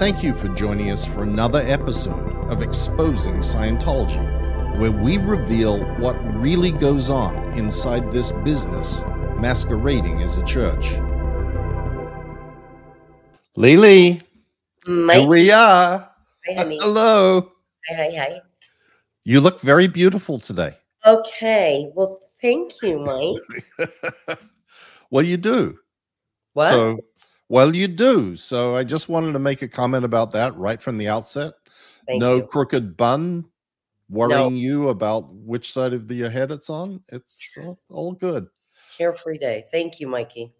[0.00, 6.14] Thank you for joining us for another episode of Exposing Scientology, where we reveal what
[6.40, 9.02] really goes on inside this business
[9.36, 10.94] masquerading as a church.
[13.56, 14.22] Lily,
[14.86, 15.18] Mike.
[15.18, 16.10] here we are.
[16.46, 16.78] Hi, honey.
[16.80, 17.52] Hello.
[17.90, 18.40] Hi, hi, hi.
[19.24, 20.78] You look very beautiful today.
[21.04, 21.90] Okay.
[21.94, 24.38] Well, thank you, Mike.
[25.10, 25.78] well, you do.
[26.54, 26.70] What?
[26.70, 27.00] So,
[27.50, 28.36] well, you do.
[28.36, 31.52] So, I just wanted to make a comment about that right from the outset.
[32.06, 32.42] thank no you.
[32.44, 33.44] crooked bun
[34.08, 37.02] worrying you about which side of the, your head it's on.
[37.08, 38.46] It's all, all good.
[38.96, 39.64] Carefree day.
[39.70, 40.52] Thank you, Mikey.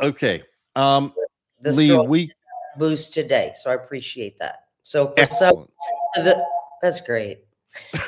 [0.00, 0.42] Okay.
[0.76, 1.12] Um,
[1.60, 2.32] This Lee, we
[2.78, 4.66] boost today, so I appreciate that.
[4.84, 5.68] So for some,
[6.14, 6.42] the,
[6.80, 7.40] that's great.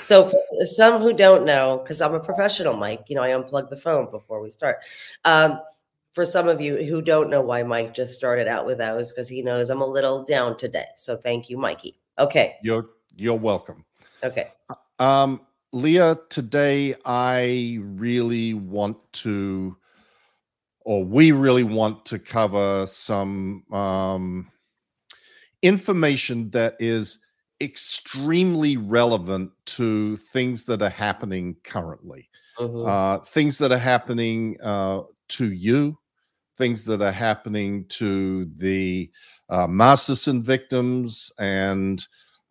[0.01, 3.69] So for some who don't know, because I'm a professional, Mike, you know, I unplug
[3.69, 4.79] the phone before we start.
[5.25, 5.61] Um,
[6.12, 9.28] for some of you who don't know why Mike just started out with those, because
[9.28, 10.86] he knows I'm a little down today.
[10.96, 12.00] So thank you, Mikey.
[12.19, 12.56] Okay.
[12.62, 13.84] You're you're welcome.
[14.25, 14.52] Okay.
[14.98, 15.41] Um,
[15.72, 19.77] Leah, today I really want to,
[20.80, 24.50] or we really want to cover some um,
[25.62, 27.19] information that is
[27.61, 32.28] extremely relevant to things that are happening currently.
[32.58, 32.86] Mhm.
[32.86, 35.00] uh, things that are happening uh,
[35.31, 35.98] to you,
[36.56, 39.11] things that are happening to the
[39.48, 42.06] uh, Masterson victims, and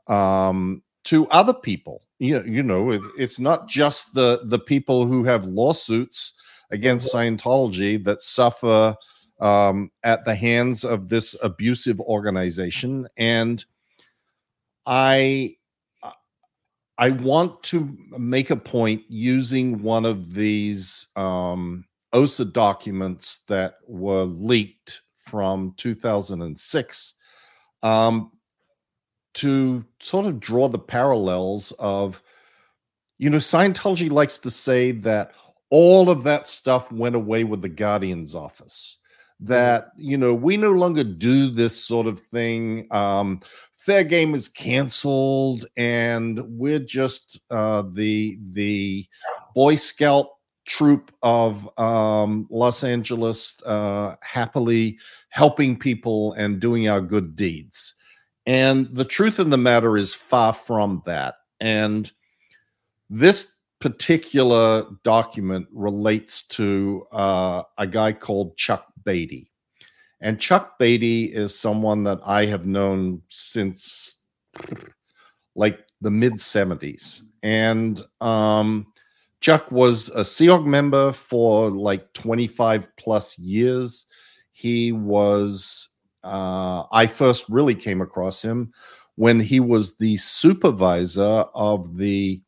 [0.08, 2.02] um, to other people.
[2.19, 6.33] You, you know, it, it's not just the the people who have lawsuits
[6.72, 8.95] against Scientology that suffer
[9.39, 13.63] um, at the hands of this abusive organization, and
[14.85, 15.55] I
[17.00, 24.23] I want to make a point using one of these um, OSA documents that were
[24.23, 27.16] leaked from 2006
[27.83, 28.31] um,
[29.35, 32.21] to sort of draw the parallels of,
[33.17, 35.34] you know, Scientology likes to say that
[35.69, 39.00] all of that stuff went away with the Guardian's office.
[39.41, 42.88] That, you know, we no longer do this sort of thing.
[42.91, 43.41] Um,
[43.79, 49.05] fair game is canceled and we're just uh the the
[49.55, 50.28] boy scout
[50.69, 54.97] troop of um los angeles uh happily
[55.30, 57.96] helping people and doing our good deeds.
[58.46, 61.35] And the truth of the matter is far from that.
[61.59, 62.12] And
[63.09, 69.52] this particular document relates to uh, a guy called chuck beatty.
[70.22, 74.22] And Chuck Beatty is someone that I have known since
[75.56, 77.22] like the mid 70s.
[77.41, 78.88] And um,
[79.41, 84.05] Chuck was a Sea member for like 25 plus years.
[84.51, 85.89] He was,
[86.23, 88.73] uh, I first really came across him
[89.16, 92.41] when he was the supervisor of the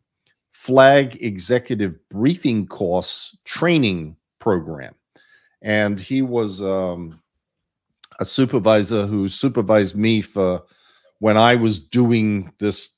[0.52, 4.94] Flag Executive Briefing Course training program.
[5.62, 7.22] And he was, um,
[8.20, 10.64] a supervisor who supervised me for
[11.20, 12.98] when I was doing this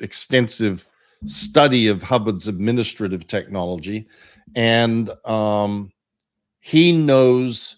[0.00, 0.86] extensive
[1.26, 4.06] study of Hubbard's administrative technology.
[4.54, 5.90] And um,
[6.60, 7.76] he knows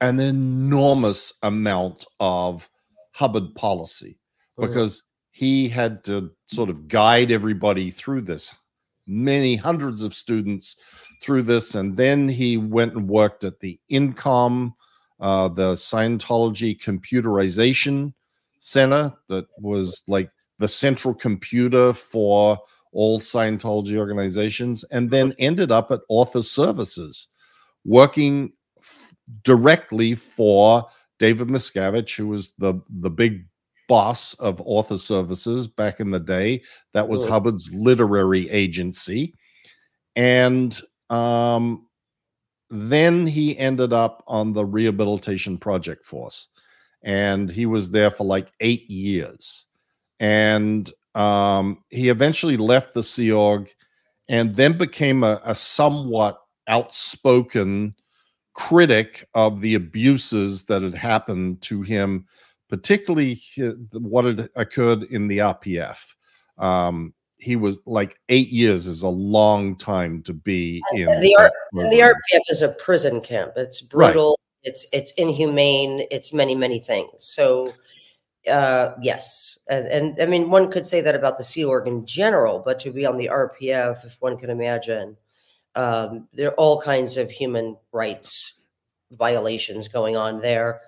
[0.00, 2.68] an enormous amount of
[3.12, 4.18] Hubbard policy
[4.58, 4.66] Mhm.
[4.66, 8.52] because he had to sort of guide everybody through this,
[9.06, 10.76] many hundreds of students
[11.22, 11.74] through this.
[11.74, 14.74] And then he went and worked at the INCOMM
[15.20, 18.12] uh, the Scientology Computerization
[18.58, 20.28] Center, that was like
[20.58, 22.58] the central computer for
[22.92, 27.28] all Scientology organizations, and then ended up at Author Services,
[27.84, 29.14] working f-
[29.44, 30.84] directly for
[31.18, 33.46] David Miscavige, who was the the big
[33.88, 36.62] boss of Author Services back in the day.
[36.92, 37.30] That was Mhm.
[37.30, 39.34] Hubbard's literary agency,
[40.16, 40.80] and
[41.10, 41.86] um,
[42.70, 46.48] then he ended up on the rehabilitation project force
[47.02, 49.66] and he was there for like eight years
[50.20, 53.72] and um, he eventually left the sea org
[54.28, 57.92] and then became a, a somewhat outspoken
[58.54, 62.26] critic of the abuses that had happened to him
[62.68, 63.38] particularly
[63.92, 66.14] what had occurred in the rpf
[66.58, 67.12] um,
[67.42, 71.36] he was like eight years is a long time to be in the
[71.74, 71.98] And the.
[71.98, 73.54] RPF is a prison camp.
[73.56, 74.12] It's Right.
[74.12, 74.38] brutal.
[74.62, 76.06] It's it's inhumane.
[76.10, 77.10] It's many many things.
[77.18, 77.72] So,
[78.50, 82.06] uh, yes, and and I mean one could say that about the Sea Org in
[82.06, 85.16] general, but to be on the RPF, if one can imagine,
[85.74, 88.54] um, there are all kinds of human rights
[89.12, 90.80] violations going on there.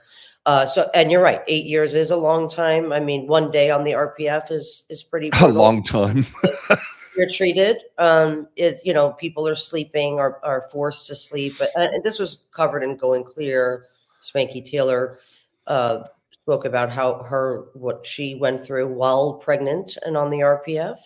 [0.46, 2.92] Uh, so, and you're right, eight years is a long time.
[2.92, 6.26] I mean, one day on the RPF is is pretty a long time.
[7.16, 7.78] you're treated.
[7.98, 11.54] Um, it, you know, people are sleeping or are forced to sleep.
[11.58, 13.86] But and this was covered in Going Clear.
[14.24, 15.18] Spanky Taylor
[15.66, 16.04] uh,
[16.44, 20.98] spoke about how her what she went through while pregnant and on the RPF.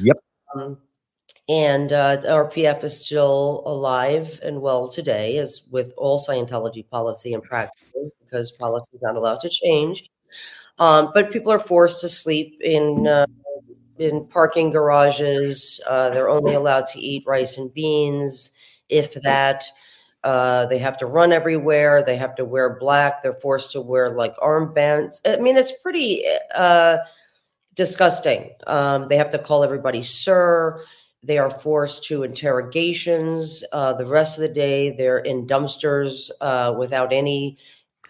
[0.00, 0.16] Yep.
[0.54, 0.78] Um,
[1.48, 7.34] and uh, the RPF is still alive and well today, as with all Scientology policy
[7.34, 10.08] and practices, because policy is not allowed to change.
[10.78, 13.26] Um, but people are forced to sleep in uh,
[13.98, 15.80] in parking garages.
[15.88, 18.52] Uh, they're only allowed to eat rice and beans,
[18.88, 19.64] if that.
[20.24, 22.02] Uh, they have to run everywhere.
[22.02, 23.22] They have to wear black.
[23.22, 25.20] They're forced to wear like armbands.
[25.26, 26.24] I mean, it's pretty
[26.54, 26.98] uh,
[27.74, 28.50] disgusting.
[28.66, 30.82] Um, they have to call everybody sir.
[31.22, 33.64] They are forced to interrogations.
[33.72, 37.58] Uh, the rest of the day, they're in dumpsters uh, without any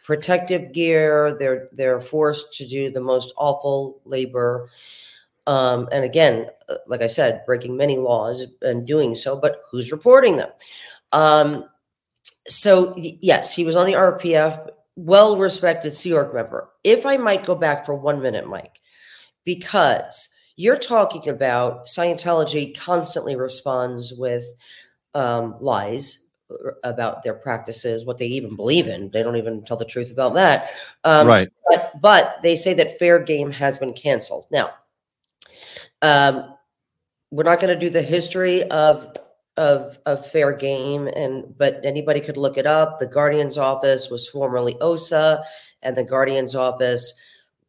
[0.05, 1.37] protective gear.
[1.38, 4.70] They're they're forced to do the most awful labor.
[5.46, 9.93] Um, and again, uh, like I said, breaking many laws and doing so, but who's
[9.93, 10.50] reporting them?
[11.12, 11.64] Um,
[12.49, 16.70] so yes, he was on the RPF, well respected Sea Org member.
[16.82, 18.81] If I might go back for one minute, Mike,
[19.44, 24.44] because you're talking about Scientology constantly responds with
[25.14, 26.20] um, lies
[26.85, 29.11] about their practices, what they even believe in.
[29.11, 30.70] They don't even tell the truth about that.
[31.02, 31.49] Um, right.
[31.69, 34.46] But, but they say that fair game has been canceled.
[34.50, 34.70] Now,
[36.02, 36.55] um,
[37.31, 39.17] we're not going to do the history of
[39.56, 42.99] of of fair game and but anybody could look it up.
[42.99, 45.45] The guardian's office was formerly osa
[45.83, 47.15] and the guardian's office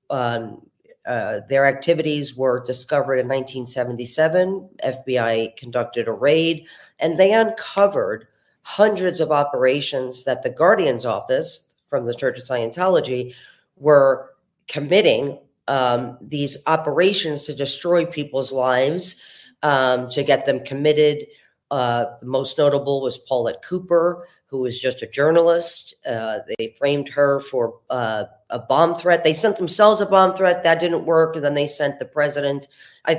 [0.09, 0.61] um,
[1.05, 6.65] uh, their activities were discovered in 1977 fbi conducted a raid
[6.99, 8.27] and they uncovered
[8.63, 13.33] hundreds of operations that the guardian's office from the church of scientology
[13.77, 14.31] were
[14.67, 15.37] committing
[15.67, 19.21] um, these operations to destroy people's lives
[19.61, 21.25] um, to get them committed
[21.71, 25.95] uh, the most notable was Paulette Cooper, who was just a journalist.
[26.07, 29.23] Uh, they framed her for uh, a bomb threat.
[29.23, 32.67] They sent themselves a bomb threat that didn't work, and then they sent the president,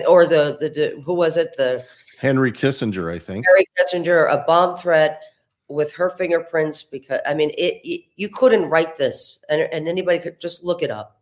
[0.09, 1.57] or the, the, the who was it?
[1.57, 1.85] The
[2.19, 3.45] Henry Kissinger, I think.
[3.47, 5.21] Henry Kissinger, a bomb threat
[5.69, 6.83] with her fingerprints.
[6.85, 10.83] Because I mean, it, it you couldn't write this, and, and anybody could just look
[10.83, 11.21] it up.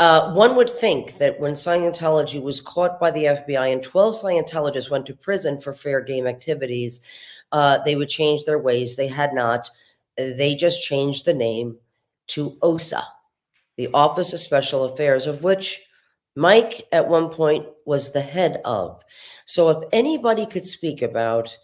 [0.00, 4.90] Uh, one would think that when Scientology was caught by the FBI and 12 Scientologists
[4.90, 7.00] went to prison for fair game activities,
[7.52, 8.96] uh, they would change their ways.
[8.96, 9.68] They had not.
[10.16, 11.76] They just changed the name
[12.28, 13.02] to OSA,
[13.76, 15.80] the Office of Special Affairs, of which
[16.34, 19.02] Mike at one point was the head of.
[19.46, 21.56] So if anybody could speak about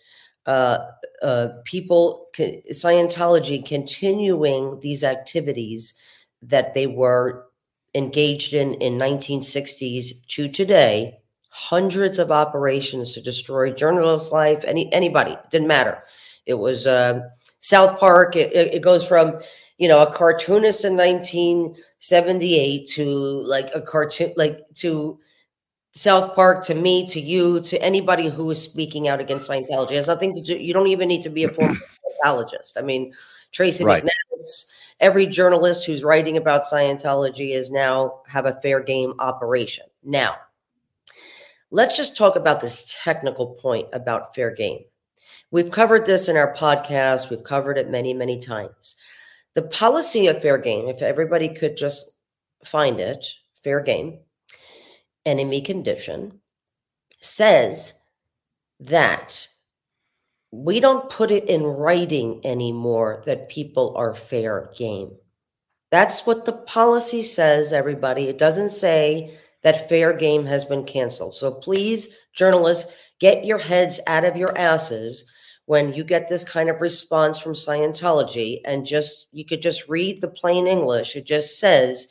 [0.46, 0.78] uh,
[1.22, 5.94] uh, people, Scientology continuing these activities
[6.42, 7.50] that they were
[7.94, 11.19] engaged in in 1960s to today
[11.50, 16.04] hundreds of operations to destroy journalists life any anybody didn't matter.
[16.46, 17.20] It was uh,
[17.60, 19.38] south park it, it, goes from
[19.78, 23.04] you know a cartoonist in 1978 to
[23.46, 25.19] like a cartoon like to
[25.92, 29.96] south park to me to you to anybody who is speaking out against scientology it
[29.96, 31.75] has nothing to do you don't even need to be a former
[32.22, 33.12] psychologist i mean
[33.52, 34.04] tracy right.
[35.00, 39.87] Every journalist who's writing about Scientology is now have a fair game operation.
[40.04, 40.37] Now,
[41.71, 44.85] let's just talk about this technical point about fair game.
[45.50, 48.97] We've covered this in our podcast, we've covered it many, many times.
[49.54, 52.14] The policy of fair game, if everybody could just
[52.64, 53.26] find it,
[53.64, 54.21] fair game,
[55.26, 56.40] enemy condition,
[57.21, 58.04] says
[58.78, 59.49] that
[60.52, 65.12] we don't put it in writing anymore that people are fair game.
[65.90, 68.28] That's what the policy says, everybody.
[68.28, 71.35] It doesn't say that fair game has been canceled.
[71.35, 75.25] So please, journalists, get your heads out of your asses
[75.66, 80.21] when you get this kind of response from Scientology and just you could just read
[80.21, 81.14] the plain English.
[81.14, 82.09] It just says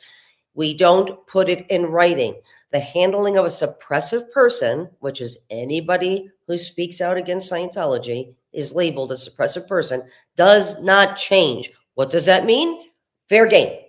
[0.54, 2.40] we don't put it in writing.
[2.72, 8.74] The handling of a suppressive person, which is anybody who speaks out against Scientology, is
[8.74, 10.02] labeled a suppressive person,
[10.36, 11.72] does not change.
[11.94, 12.90] What does that mean?
[13.28, 13.80] Fair game.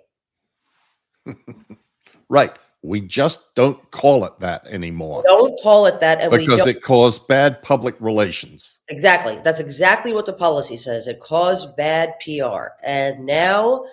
[2.29, 2.51] right.
[2.83, 5.21] We just don't call it that anymore.
[5.27, 6.31] Don't call it that.
[6.31, 8.79] because it caused bad public relations.
[8.87, 9.39] Exactly.
[9.43, 11.07] That's exactly what the policy says.
[11.07, 12.69] It caused bad PR.
[12.83, 13.85] And now,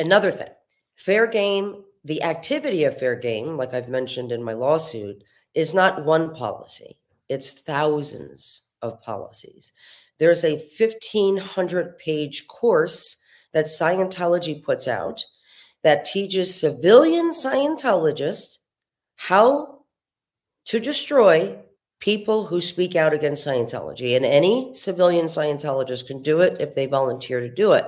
[0.00, 0.48] another thing
[0.96, 5.22] fair game, the activity of fair game, like I've mentioned in my lawsuit,
[5.54, 6.98] is not one policy,
[7.28, 9.72] it's thousands of policies.
[10.18, 13.22] There's a 1500 page course
[13.52, 15.22] that Scientology puts out
[15.82, 18.58] that teaches civilian Scientologists
[19.16, 19.84] how
[20.64, 21.58] to destroy
[22.00, 24.16] people who speak out against Scientology.
[24.16, 27.86] And any civilian Scientologist can do it if they volunteer to do it.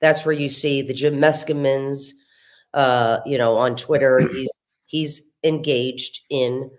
[0.00, 2.21] That's where you see the Jim Meskimen's,
[2.74, 4.20] uh, you know, on Twitter.
[4.32, 6.70] He's he's engaged in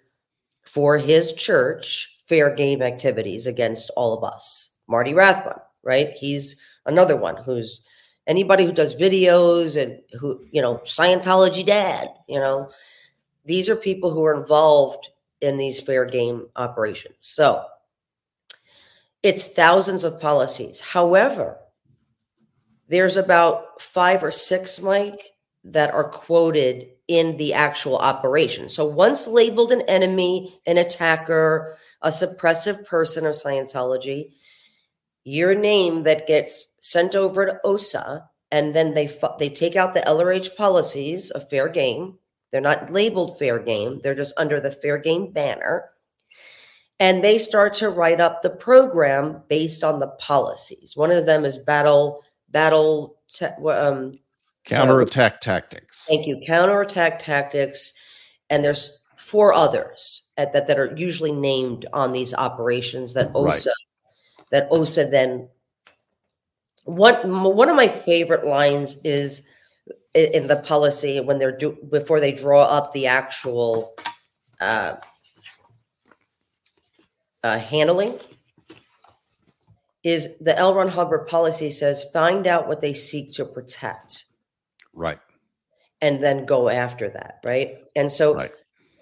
[0.64, 4.70] for his church fair game activities against all of us.
[4.88, 6.12] Marty Rathbun, right?
[6.12, 7.82] He's another one who's
[8.28, 12.70] anybody who does videos and who, you know, Scientology dad, you know,
[13.46, 15.10] these are people who are involved
[15.42, 17.16] in these fair game operations.
[17.20, 17.66] So
[19.24, 20.80] it's thousands of policies.
[20.80, 21.58] However,
[22.88, 25.22] there's about five or six, Mike,
[25.64, 28.70] that are quoted in the actual operation.
[28.70, 34.34] So once labeled an enemy, an attacker, a suppressive person of Scientology,
[35.24, 40.02] your name that gets sent over to OSA, and then they they take out the
[40.02, 42.18] LRH policies of fair game.
[42.52, 45.90] They're not labeled fair game; they're just under the fair game banner,
[47.00, 50.96] and they start to write up the program based on the policies.
[50.96, 54.20] One of them is battle battle te- um,
[54.66, 56.06] counterattack tactics.
[56.08, 57.94] Thank you, counterattack tactics,
[58.50, 63.70] and there's four others at, that that are usually named on these operations that OSA
[63.70, 63.76] right.
[64.52, 65.50] that OSA then
[66.86, 69.44] one one of my favorite lines is
[70.14, 73.96] in the policy when they're do before they draw up the actual
[74.62, 74.96] uh,
[77.44, 78.20] uh, handling
[80.04, 80.76] is the L.
[80.76, 84.26] Ron Hubbard policy says find out what they seek to protect,
[84.94, 85.20] right,
[86.02, 88.52] and then go after that, right, and so right.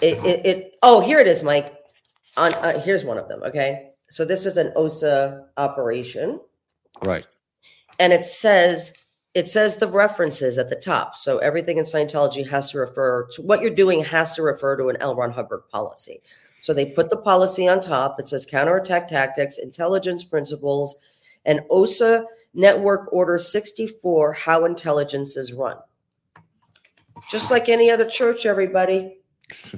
[0.02, 1.78] it, it, it oh here it is, Mike.
[2.38, 3.44] On uh, here's one of them.
[3.44, 6.40] Okay, so this is an OSA operation,
[7.04, 7.26] right
[8.02, 8.94] and it says
[9.34, 11.16] it says the references at the top.
[11.16, 14.90] So everything in Scientology has to refer to what you're doing has to refer to
[14.90, 15.16] an L.
[15.16, 16.22] Ron Hubbard policy.
[16.62, 18.20] So they put the policy on top.
[18.20, 20.98] It says counterattack tactics, intelligence principles,
[21.46, 25.78] and OSA Network Order 64, how intelligence is run.
[27.30, 29.18] Just like any other church, everybody.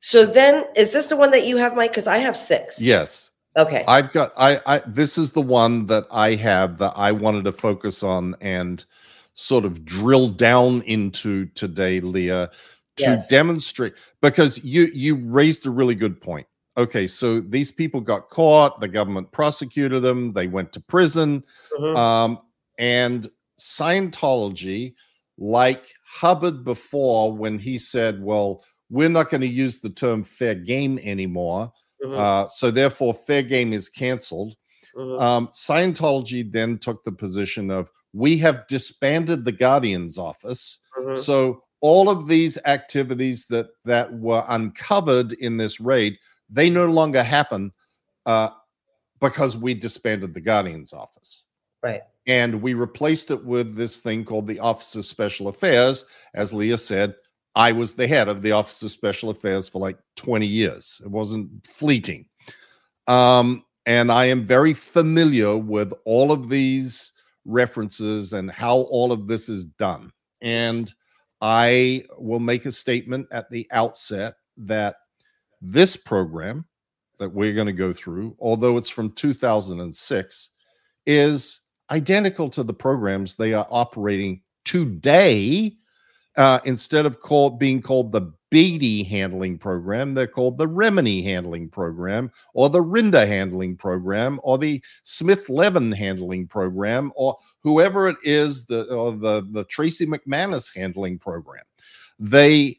[0.00, 1.92] so then, is this the one that you have, Mike?
[1.92, 2.82] Because I have six.
[2.82, 3.30] Yes.
[3.56, 3.84] Okay.
[3.88, 7.52] I've got I I this is the one that I have that I wanted to
[7.52, 8.84] focus on and
[9.32, 12.50] sort of drill down into today, Leah,
[12.96, 13.28] to yes.
[13.28, 16.46] demonstrate because you you raised a really good point.
[16.76, 21.44] Okay, so these people got caught, the government prosecuted them, they went to prison.
[21.78, 21.96] Mm-hmm.
[21.96, 22.38] Um,
[22.78, 23.26] and
[23.58, 24.94] Scientology,
[25.38, 30.54] like Hubbard before, when he said, Well, we're not going to use the term fair
[30.54, 31.72] game anymore
[32.04, 32.18] Mm-hmm.
[32.18, 34.54] Uh, so therefore, fair game is canceled.
[34.96, 35.22] Mm-hmm.
[35.22, 40.78] Um, Scientology then took the position of we have disbanded the Guardian's office.
[40.98, 41.16] Mm-hmm.
[41.16, 46.18] So all of these activities that that were uncovered in this raid,
[46.48, 47.72] they no longer happen
[48.26, 48.50] uh,
[49.20, 51.44] because we disbanded the Guardian's office.
[51.82, 52.02] Right.
[52.26, 56.04] And we replaced it with this thing called the Office of Special Affairs.
[56.34, 57.14] As Leah said,
[57.54, 61.00] I was the head of the Office of Special Affairs for like 20 years.
[61.04, 62.26] It wasn't fleeting.
[63.06, 67.12] Um, and I am very familiar with all of these
[67.44, 70.12] references and how all of this is done.
[70.42, 70.92] And
[71.40, 74.96] I will make a statement at the outset that
[75.60, 76.66] this program
[77.18, 80.50] that we're going to go through, although it's from 2006,
[81.06, 81.60] is
[81.90, 85.76] identical to the programs they are operating today
[86.36, 91.68] uh, instead of called being called the Beatty handling program, they're called the Remini handling
[91.68, 98.16] program, or the Rinder handling program, or the Smith Levin handling program, or whoever it
[98.22, 101.64] is, the or the the Tracy McManus handling program.
[102.18, 102.78] They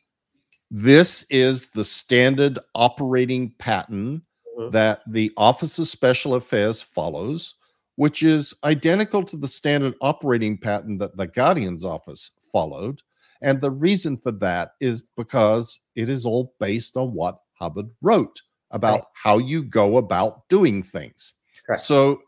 [0.70, 4.22] this is the standard operating pattern
[4.58, 4.70] mm-hmm.
[4.70, 7.56] that the Office of Special Affairs follows,
[7.96, 13.02] which is identical to the standard operating pattern that the Guardian's office followed
[13.42, 18.42] and the reason for that is because it is all based on what Hubbard wrote
[18.72, 19.04] about right.
[19.14, 21.34] how you go about doing things.
[21.66, 21.82] Correct.
[21.82, 22.22] So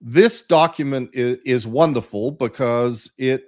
[0.00, 3.44] this document is, is wonderful because it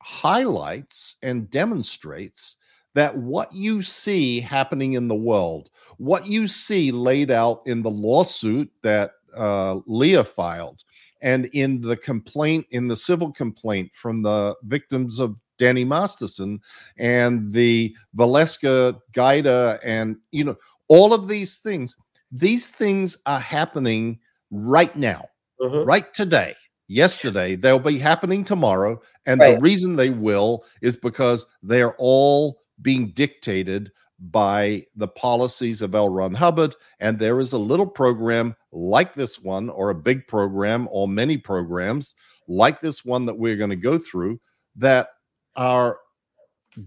[0.00, 2.56] highlights and demonstrates
[2.96, 7.90] that what you see happening in the world, what you see laid out in the
[7.90, 10.82] lawsuit that uh, Leah filed,
[11.20, 16.58] and in the complaint, in the civil complaint from the victims of Danny Masterson
[16.98, 20.56] and the Valeska Gaida and you know
[20.88, 21.96] all of these things
[22.32, 24.18] these things are happening
[24.50, 25.24] right now,
[25.60, 25.86] Mhm.
[25.86, 26.54] right today,
[26.88, 27.56] yesterday.
[27.56, 29.00] They'll be happening tomorrow.
[29.26, 29.54] And Right.
[29.54, 36.08] the reason they will is because they're all being dictated by the policies of L.
[36.08, 36.74] Ron Hubbard.
[37.00, 41.36] And there is a little program like this one, or a big program, or many
[41.36, 42.14] programs
[42.48, 44.40] like this one that we're going to go through
[44.76, 45.08] that
[45.56, 45.98] are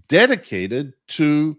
[0.08, 1.58] dedicated to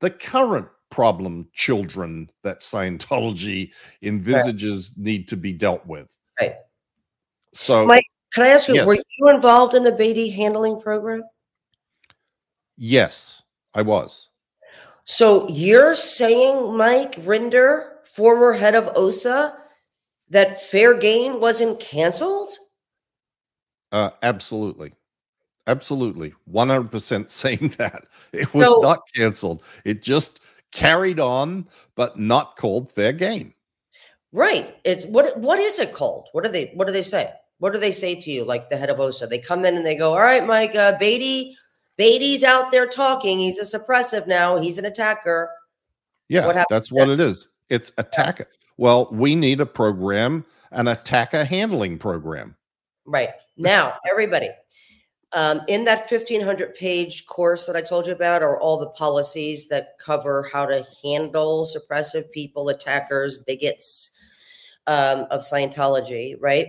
[0.00, 6.12] the current problem children that Scientology envisages need to be dealt with.
[6.40, 6.54] Right.
[7.52, 8.86] So, Mike, Can I ask you, Yes.
[8.86, 11.22] were you involved in the Beatty handling program?
[12.76, 13.42] yes,
[13.76, 14.30] I was.
[15.04, 19.56] So you're saying, Mike Rinder, former head of OSA,
[20.30, 22.50] that Fair Game wasn't canceled?
[23.92, 24.92] Uh, absolutely.
[25.68, 26.32] Absolutely.
[26.50, 28.04] 100% saying that.
[28.32, 29.62] It was So- not canceled.
[29.84, 30.40] It just
[30.72, 33.52] carried on, but not called fair game.
[34.32, 34.76] Right.
[34.84, 36.28] It's what what is it called?
[36.32, 37.32] What do they what do they say?
[37.58, 39.28] What do they say to you, like the head of OSA?
[39.28, 41.56] They come in and they go, All right, Mike, uh, Beatty,
[41.96, 43.38] Beatty's out there talking.
[43.38, 45.50] He's a suppressive now, he's an attacker.
[46.28, 47.48] Yeah, What that's what it is.
[47.68, 48.48] It's attacker.
[48.78, 52.56] Well, we need a program, an attacker handling program.
[53.06, 53.30] Right.
[53.56, 54.50] Now, everybody,
[55.32, 59.68] um, in that 1500 page course that I told you about are all the policies
[59.68, 64.10] that cover how to handle suppressive people, attackers, bigots
[64.86, 66.68] um, of Scientology, right?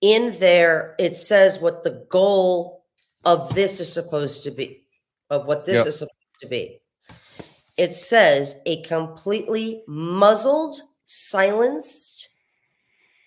[0.00, 2.83] In there, it says what the goal
[3.24, 4.86] of this is supposed to be,
[5.30, 5.86] of what this Yep.
[5.86, 6.80] is supposed to be.
[7.76, 12.28] It says a completely muzzled, silenced,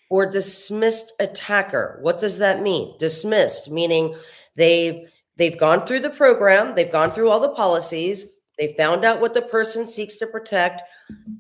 [0.10, 2.00] or dismissed attacker.
[2.02, 2.96] What does that mean?
[2.98, 4.16] Dismissed meaning
[4.56, 9.22] they've they've gone through the program, they've gone through all the policies, they found out
[9.22, 10.82] what the person seeks to protect.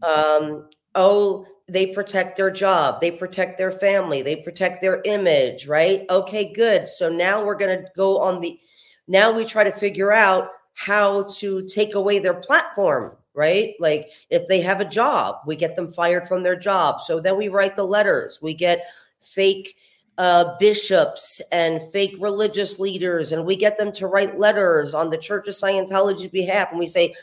[0.03, 6.05] Um, oh, they protect their job, they protect their family, they protect their image, right?
[6.09, 6.87] Okay, good.
[6.87, 8.59] So now we're going to go on the
[9.07, 13.73] now we try to figure out how to take away their platform, right?
[13.79, 17.01] Like if they have a job, we get them fired from their job.
[17.01, 18.39] So then we write the letters.
[18.41, 18.85] We get
[19.21, 19.77] fake
[20.17, 25.17] uh, bishops and fake religious leaders, and we get them to write letters on the
[25.17, 26.69] Church of Scientology's behalf.
[26.71, 27.13] And we say,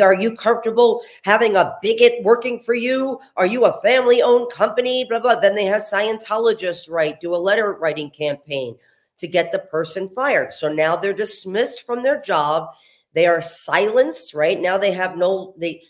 [0.00, 3.18] Are you comfortable having a bigot working for you?
[3.36, 5.04] Are you a family owned company?
[5.04, 5.40] Blah, blah.
[5.40, 8.76] Then they have Scientologists write, do a letter writing campaign
[9.18, 10.52] to get the person fired.
[10.52, 12.68] So now they're dismissed from their job.
[13.14, 14.60] They are silenced, right?
[14.60, 15.82] Now they have no, they,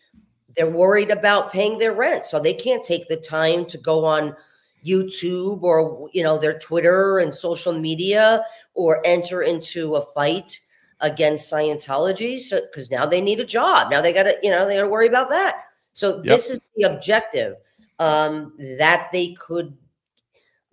[0.56, 2.24] they're worried about paying their rent.
[2.24, 4.36] So they can't take the time to go on
[4.84, 8.44] YouTube or you know their Twitter and social media
[8.74, 10.60] or enter into a fight
[11.00, 12.38] against Scientology.
[12.38, 13.90] So because now they need a job.
[13.90, 15.64] Now they gotta, you know, they gotta worry about that.
[15.92, 17.56] So this is the objective.
[18.00, 19.76] Um, that they could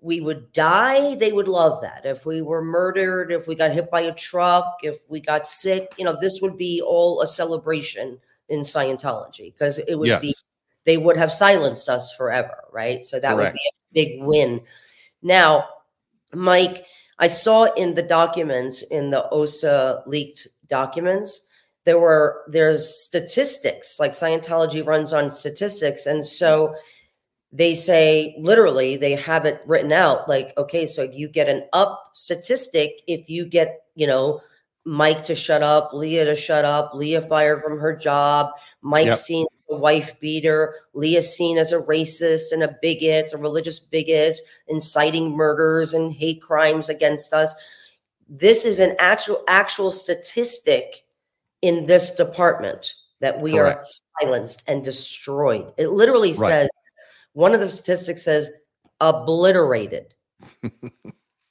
[0.04, 2.06] we would die, they would love that.
[2.06, 5.93] If we were murdered, if we got hit by a truck, if we got sick,
[5.97, 8.17] you know, this would be all a celebration
[8.50, 10.21] in Scientology because it would yes.
[10.21, 10.36] be
[10.86, 13.06] they would have silenced us forever, right?
[13.06, 14.62] So that would be a big win.
[15.22, 15.67] Now,
[16.34, 16.86] Mike,
[17.20, 21.48] I saw in the documents in the OSA leaked documents
[21.86, 26.76] there were there's statistics like Scientology runs on statistics, and so
[27.52, 32.12] they say literally they have it written out like okay, so you get an up
[32.13, 34.41] statistic if you get you know
[34.86, 39.17] Mike to shut up, Leah to shut up, Leah fired from her job, Mike Yep.
[39.17, 44.38] seen a wife beater, Leah seen as a racist and a bigot, a religious bigot,
[44.67, 47.55] inciting murders and hate crimes against us.
[48.27, 51.03] This is an actual actual statistic
[51.62, 53.81] in this department that we Correct.
[53.81, 53.86] are
[54.21, 55.73] silenced and destroyed.
[55.77, 56.49] It literally Right.
[56.49, 56.69] says
[57.34, 58.49] one of the statistics says
[58.99, 60.13] obliterated.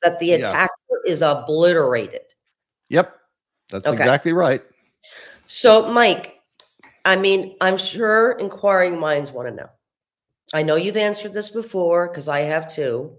[0.03, 0.37] that the Yeah.
[0.37, 2.23] attacker is obliterated.
[2.89, 3.17] Yep.
[3.69, 3.97] That's Okay.
[3.97, 4.63] exactly right.
[5.47, 6.40] So, Mike,
[7.05, 9.71] I mean, I'm sure inquiring minds want to know.
[10.53, 13.17] I know you've answered this before because I have too.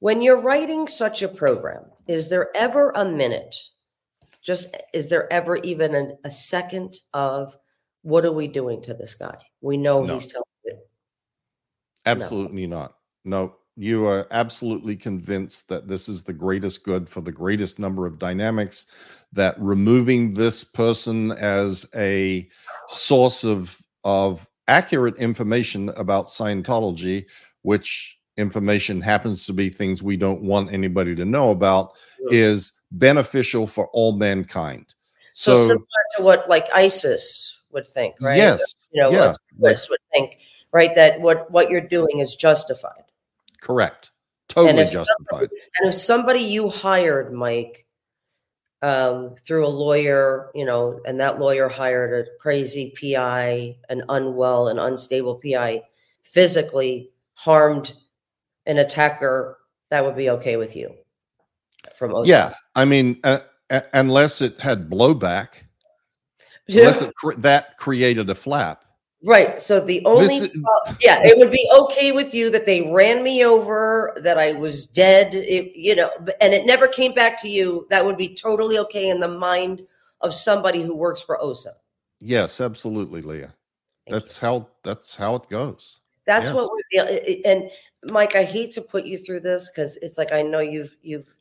[0.00, 3.54] When you're writing such a program, is there ever a minute?
[4.42, 7.56] Just is there ever even a, a second of
[8.02, 9.36] what are we doing to this guy?
[9.62, 10.14] We know No.
[10.14, 10.88] he's telling it.
[12.04, 12.96] Absolutely not.
[13.24, 18.06] No, you are absolutely convinced that this is the greatest good for the greatest number
[18.06, 18.86] of dynamics,
[19.32, 22.48] that removing this person as a
[22.88, 27.26] source of of accurate information about Scientology,
[27.62, 31.92] which information happens to be things we don't want anybody to know about,
[32.30, 32.48] Yeah.
[32.48, 34.94] is beneficial for all mankind.
[35.32, 38.36] So, So, similar to what like ISIS would think, right?
[38.36, 40.38] yes, You know, yeah, what Chris would think.
[40.72, 40.94] right?
[40.94, 43.03] That what what you're doing is justified.
[43.64, 44.10] Correct.
[44.48, 45.48] Totally if justified.
[45.80, 47.86] And if somebody you hired, Mike,
[48.82, 54.68] um, through a lawyer, you know, and that lawyer hired a crazy PI, an unwell
[54.68, 55.82] and unstable PI,
[56.22, 57.94] physically harmed
[58.66, 60.94] an attacker, that would be okay with you.
[61.96, 62.28] From OSA.
[62.28, 65.48] yeah, I mean, uh, uh, unless it had blowback,
[66.68, 68.83] unless it cre- that created a flap.
[69.24, 69.60] Right.
[69.60, 70.56] So the only, this,
[71.00, 74.86] yeah, it would be okay with you that they ran me over, that I was
[74.86, 76.10] dead, it, you know,
[76.42, 77.86] and it never came back to you.
[77.88, 79.86] That would be totally okay in the mind
[80.20, 81.72] of somebody who works for OSA.
[82.20, 83.54] Yes, absolutely, Leah.
[84.06, 84.46] Thank that's you.
[84.46, 86.00] how that's how it goes.
[86.26, 86.54] That's yes.
[86.54, 87.70] what we're and
[88.10, 91.34] Mike, I hate to put you through this because it's like I know you've you've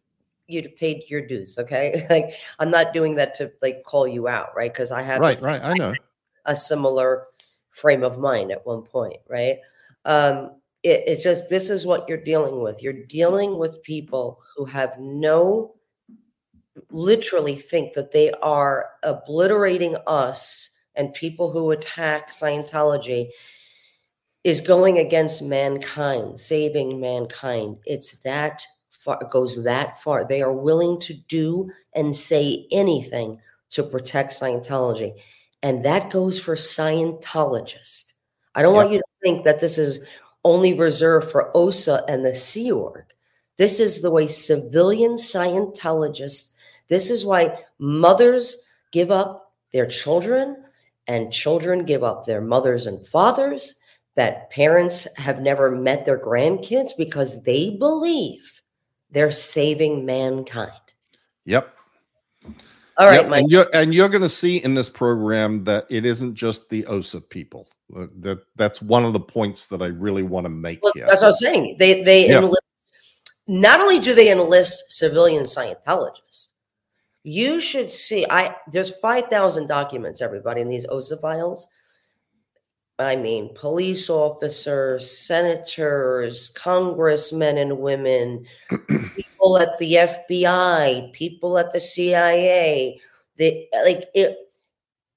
[0.48, 1.58] you'd paid your dues.
[1.58, 4.72] Okay, like I'm not doing that to like call you out, right?
[4.72, 5.62] Because I have right, right.
[5.62, 5.94] I know
[6.46, 7.28] a similar
[7.74, 9.58] frame of mind at one point, right?
[10.06, 10.52] Um,
[10.84, 12.82] it, it just this is what you're dealing with.
[12.82, 15.76] You're dealing with people who have no,
[16.90, 23.30] literally think that they are obliterating us and people who attack Scientology
[24.44, 27.78] is going against mankind, saving mankind.
[27.86, 30.28] It's that far, goes that far.
[30.28, 33.40] They are willing to do and say anything
[33.72, 35.14] to protect Scientology.
[35.64, 38.14] And that goes for Scientologists.
[38.54, 40.06] I don't want you to think that this is
[40.44, 43.06] only reserved for OSA and the Sea Org.
[43.58, 46.50] This is the way civilian Scientologists,
[46.90, 50.64] this is why mothers give up their children
[51.08, 53.76] and children give up their mothers and fathers,
[54.16, 58.62] that parents have never met their grandkids because they believe
[59.12, 60.72] they're saving mankind.
[61.46, 61.73] Yep.
[62.98, 63.30] All right, yep.
[63.30, 63.42] Mike.
[63.42, 66.86] And you're and you're going to see in this program that it isn't just the
[66.86, 67.68] OSA people.
[67.96, 70.82] Uh, that that's one of the points that I really want to make.
[70.84, 71.08] Well, here.
[71.08, 71.78] That's what I'm saying.
[71.80, 72.44] They they yep.
[72.44, 72.62] enlist.
[73.48, 76.50] Not only do they enlist civilian Scientologists,
[77.24, 78.26] you should see.
[78.30, 81.68] I there's five thousand documents, everybody, in these OSA files.
[83.00, 88.46] I mean, police officers, senators, congressmen and women,
[89.44, 93.00] people at the FBI, people at the CIA.
[93.38, 94.38] The like it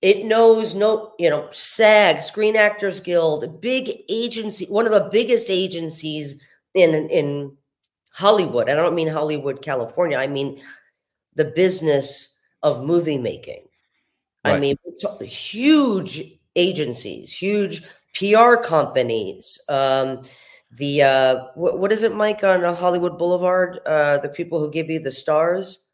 [0.02, 5.48] it knows no, you know, SAG, Screen Actors Guild, big agency, one of the biggest
[5.50, 6.40] agencies
[6.74, 7.56] in in
[8.12, 8.68] Hollywood.
[8.68, 10.18] I don't mean Hollywood, California.
[10.18, 10.60] I mean
[11.34, 13.62] the business of movie making.
[14.44, 14.54] Right.
[14.54, 14.76] I mean,
[15.22, 16.22] huge
[16.54, 17.82] agencies, huge
[18.14, 19.58] PR companies.
[19.68, 20.22] Um,
[20.76, 23.80] the uh, what, what is it, Mike, on Hollywood Boulevard?
[23.86, 25.86] Uh, the people who give you the stars,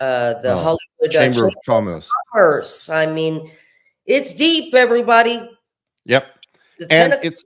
[0.00, 2.10] uh, the oh, Hollywood Chamber uh, of Commerce.
[2.32, 2.88] Commerce.
[2.88, 3.50] I mean,
[4.06, 5.50] it's deep, everybody.
[6.04, 6.26] Yep,
[6.90, 7.44] and it's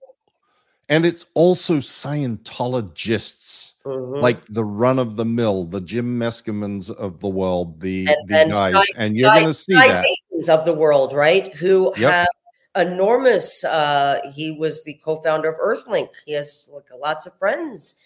[0.88, 4.20] and it's also Scientologists, mm-hmm.
[4.20, 8.38] like the run of the mill, the Jim Meskimen's of the world, the, and, the
[8.38, 10.06] and guys, sky, and you're going to see that
[10.48, 11.54] of the world, right?
[11.54, 12.12] Who yep.
[12.12, 12.28] have
[12.76, 13.64] enormous.
[13.64, 16.10] Uh, he was the co-founder of Earthlink.
[16.24, 17.96] He has like lots of friends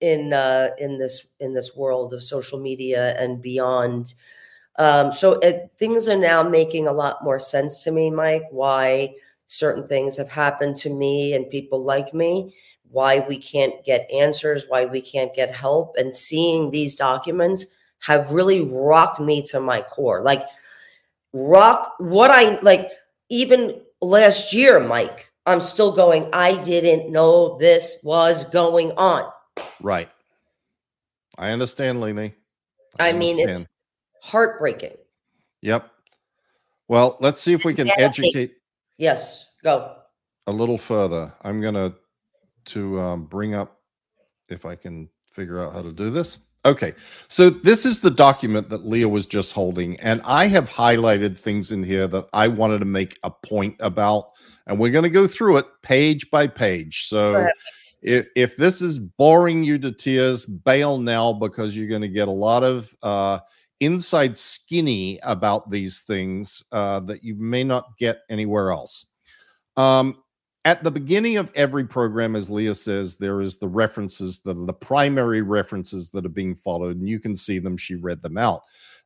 [0.00, 4.14] in uh, in this in this world of social media and beyond.
[4.78, 8.44] Um, so it, things are now making a lot more sense to me, Mike.
[8.50, 9.14] Why
[9.46, 12.54] certain things have happened to me and people like me.
[12.90, 14.64] Why we can't get answers.
[14.68, 15.96] Why we can't get help.
[15.96, 17.66] And seeing these documents
[18.06, 20.22] have really rocked me to my core.
[20.22, 20.44] Like
[21.32, 22.90] rock what I like.
[23.28, 29.30] Even last year, Mike, I'm still going, I didn't know this was going on.
[29.80, 30.08] Right.
[31.38, 32.34] I understand, Lenny.
[32.98, 33.66] I, I mean, it's
[34.22, 34.96] heartbreaking.
[35.62, 35.90] Yep.
[36.88, 38.56] Well, let's see if we can yeah, educate.
[38.98, 39.96] Yes, go
[40.46, 41.32] a little further.
[41.42, 41.94] I'm gonna
[42.66, 43.80] to um, bring up
[44.48, 46.40] if I can figure out how to do this.
[46.66, 46.92] Okay,
[47.28, 51.72] so this is the document that Leah was just holding, and I have highlighted things
[51.72, 54.32] in here that I wanted to make a point about,
[54.66, 57.06] and we're going to go through it page by page.
[57.06, 57.46] So
[58.02, 62.28] if, if this is boring you to tears, bail now because you're going to get
[62.28, 63.38] a lot of uh,
[63.80, 69.06] inside skinny about these things uh, that you may not get anywhere else.
[69.76, 70.22] Um,
[70.70, 75.42] at the beginning of every program, as Leah says, there is the references the primary
[75.42, 77.76] references that are being followed, and you can see them.
[77.76, 78.60] She read them out.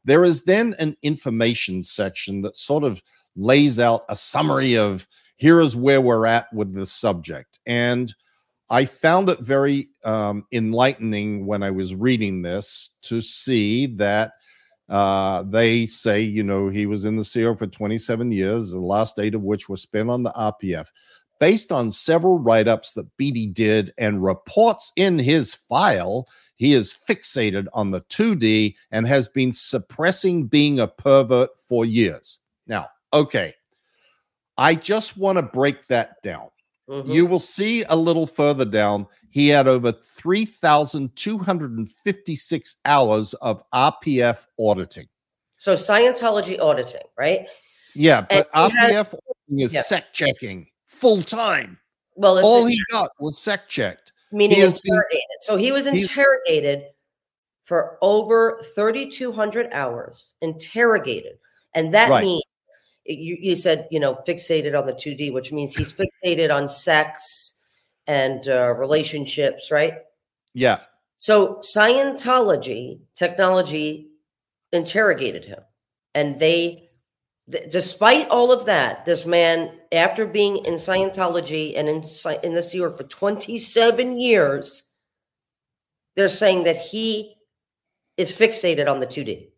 [0.05, 3.03] There is then an information section that sort of
[3.35, 7.59] lays out a summary of here is where we're at with this subject.
[7.65, 8.15] And
[8.69, 14.33] I found it very um, enlightening when I was reading this to see that
[14.91, 19.19] uh, they say, you know, he was in the Org for 27 years, the last
[19.19, 20.89] eight of which were spent on the RPF.
[21.41, 26.97] Based on several write ups that Beatty did and reports in his file, he is
[27.09, 32.41] fixated on the 2D and has been suppressing being a pervert for years.
[32.67, 33.53] Now, okay,
[34.57, 36.49] I just want to break that down.
[36.89, 37.11] Mm-hmm.
[37.11, 45.09] You will see a little further down, he had over 3,256 hours of RPF auditing.
[45.57, 47.47] So, Scientology auditing, right?
[47.95, 49.17] Yeah, but RPF has,
[49.49, 49.83] is yeah.
[49.83, 51.79] sec checking full time.
[52.17, 55.11] Well, all he got was sec checked, meaning interrogated.
[55.11, 56.85] Been, so he was interrogated
[57.65, 61.39] for over 3,200 hours, interrogated,
[61.75, 62.23] and that right.
[62.23, 62.43] means
[63.05, 67.61] you, you said you know fixated on the 2D, which means he's fixated on sex
[68.07, 69.95] and uh, relationships, right?
[70.53, 70.81] Yeah.
[71.17, 74.09] So Scientology technology
[74.73, 75.61] interrogated him,
[76.15, 76.84] and they
[77.49, 82.05] despite all of that, this man, after being in Scientology and in,
[82.43, 84.85] in this year for 27 years,
[86.17, 87.35] they're saying that he
[88.17, 89.49] is fixated on the 2D.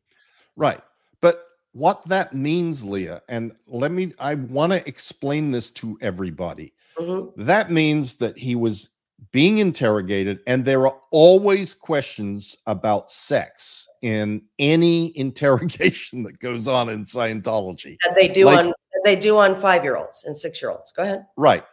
[0.56, 0.80] Right.
[1.20, 6.72] But what that means, Leah, and let me, I want to explain this to everybody.
[6.96, 7.40] Mm-hmm.
[7.42, 8.88] That means that he was
[9.32, 16.88] being interrogated, and there are always questions about sex in any interrogation that goes on
[16.88, 17.96] in Scientology.
[18.04, 18.72] That they do like, on
[19.04, 20.92] they do on five year olds and six year olds.
[20.92, 21.26] Go ahead.
[21.36, 21.64] Right.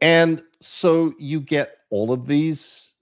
[0.00, 2.92] And so you get all of these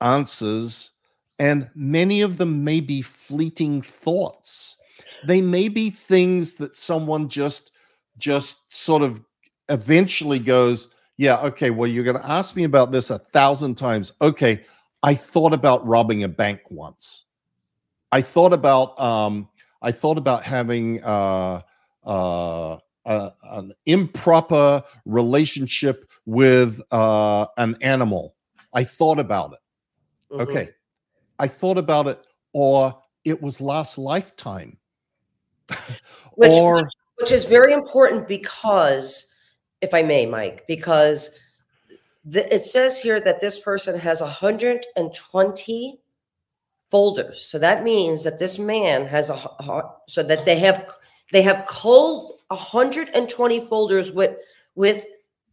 [0.00, 0.90] answers,
[1.38, 4.76] and many of them may be fleeting thoughts.
[5.26, 7.72] They may be things that someone just
[8.18, 9.22] just sort of
[9.68, 14.12] eventually goes, yeah, okay, well, you're going to ask me about this a thousand times.
[14.22, 14.64] Okay,
[15.02, 17.24] I thought about robbing a bank once.
[18.12, 19.48] I thought about um,
[19.82, 21.62] I thought about having uh,
[22.04, 28.36] uh, uh, an improper relationship with uh, an animal.
[28.72, 29.58] I thought about it.
[30.32, 30.42] Mm-hmm.
[30.42, 30.70] Okay,
[31.40, 34.78] I thought about it, or it was last lifetime,
[36.34, 39.34] which, or which is very important because
[39.80, 41.38] if I may, Mike, because
[42.24, 46.00] the, it says here that this person has 120
[46.90, 47.42] folders.
[47.44, 50.90] So that means that this man has a so that they have
[51.32, 54.36] they have culled 120 folders with
[54.74, 55.04] with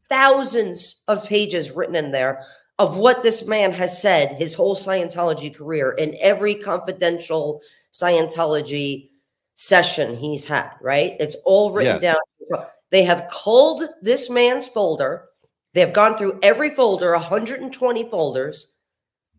[0.09, 2.43] thousands of pages written in there
[2.77, 7.61] of what this man has said his whole Scientology career in every confidential
[7.91, 9.09] Scientology
[9.55, 11.15] session he's had, right?
[11.19, 12.01] It's all written yes.
[12.01, 12.65] down.
[12.91, 15.26] They have culled this man's folder.
[15.74, 18.76] They have gone through every folder, 120 folders,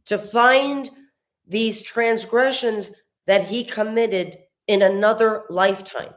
[0.07, 0.91] to find
[1.47, 2.93] these transgressions
[3.27, 6.13] that he committed in another lifetime.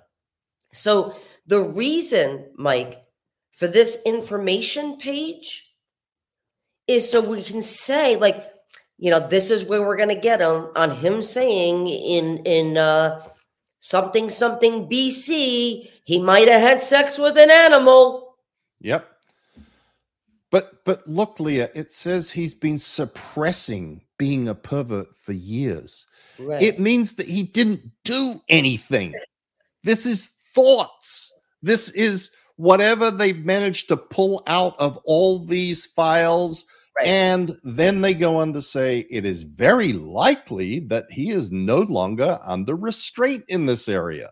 [0.73, 1.15] So,
[1.47, 3.01] the reason, Mike,
[3.51, 5.73] for this information page
[6.87, 8.51] is so we can say, like,
[8.97, 12.77] you know, this is where we're going to get him on him saying in in
[12.77, 13.23] uh,
[13.79, 18.35] something something BC, he might have had sex with an animal.
[18.81, 19.07] Yep.
[20.49, 26.07] But but look, Leah, it says he's been suppressing being a pervert for years.
[26.39, 26.59] Right.
[26.59, 29.13] It means that he didn't do anything.
[29.83, 31.31] This is thoughts.
[31.61, 36.65] This is whatever they've managed to pull out of all these files
[36.97, 37.07] Right.
[37.07, 41.81] And then they go on to say it is very likely that he is no
[41.81, 44.31] longer under restraint in this area.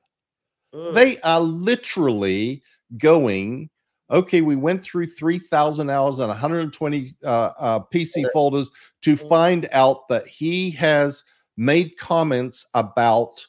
[0.73, 0.93] Mm.
[0.93, 2.63] They are literally
[2.97, 3.69] going,
[4.09, 8.69] okay, we went through 3,000 hours and 120 uh, uh, PC folders
[9.01, 9.29] to mm.
[9.29, 11.23] find out that he has
[11.57, 13.45] made comments about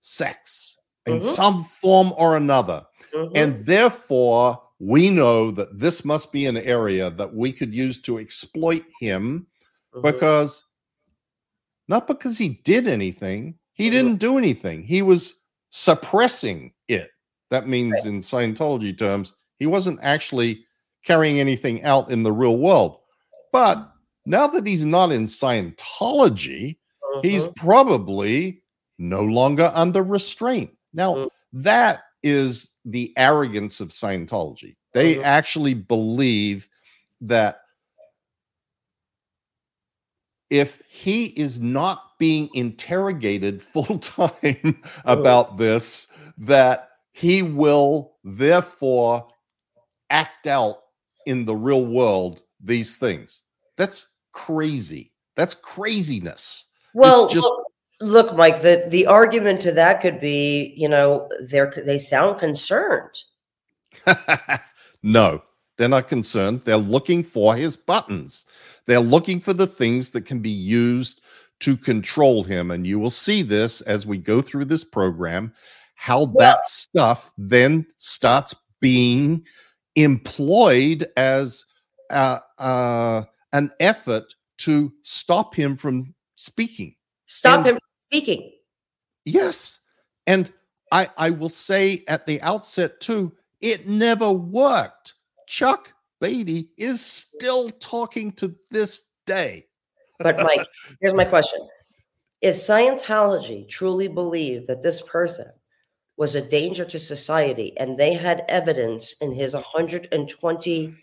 [0.00, 1.28] sex in mm-hmm.
[1.28, 2.84] some form or another.
[3.12, 3.36] Mm-hmm.
[3.36, 8.18] And therefore, we know that this must be an area that we could use to
[8.18, 9.46] exploit him
[9.94, 10.02] mm-hmm.
[10.02, 10.64] because
[11.88, 13.92] not because he did anything, he mm-hmm.
[13.92, 14.82] didn't do anything.
[14.82, 15.36] He was
[15.76, 17.10] suppressing it.
[17.50, 18.06] That means, right.
[18.06, 20.64] in Scientology terms, he wasn't actually
[21.04, 23.00] carrying anything out in the real world.
[23.52, 23.92] But
[24.24, 27.20] now that he's not in Scientology, uh-huh.
[27.24, 28.62] he's probably
[28.98, 30.70] no longer under restraint.
[30.92, 31.28] Now, uh-huh.
[31.54, 34.76] that is the arrogance of Scientology.
[34.92, 35.26] They uh-huh.
[35.26, 36.68] actually believe
[37.20, 37.62] that
[40.54, 45.12] if he is not being interrogated full time oh.
[45.12, 46.06] about this,
[46.38, 49.26] that he will therefore
[50.10, 50.78] act out
[51.26, 53.42] in the real world these things.
[53.76, 55.12] That's crazy.
[55.36, 56.66] That's craziness.
[56.94, 57.48] Well, it's just
[58.00, 63.22] Look, Mike, the, the argument to that could be, you know, they're they sound concerned.
[65.06, 65.42] No,
[65.76, 66.62] they're not concerned.
[66.62, 68.46] They're looking for his buttons.
[68.86, 71.20] They're looking for the things that can be used
[71.60, 72.70] to control him.
[72.70, 75.52] And you will see this as we go through this program,
[75.94, 79.44] how that stuff then starts being
[79.96, 81.64] employed as
[82.10, 86.94] uh, uh, an effort to stop him from speaking.
[87.26, 88.52] Stop and, him from speaking.
[89.24, 89.80] Yes.
[90.26, 90.52] And
[90.92, 95.14] I, I will say at the outset, too, it never worked.
[95.54, 99.68] Chuck Beatty is still talking to this day.
[100.18, 100.66] but Mike,
[101.00, 101.60] here's my question.
[102.40, 105.46] If Scientology truly believed that this person
[106.16, 110.96] was a danger to society and they had evidence in his 120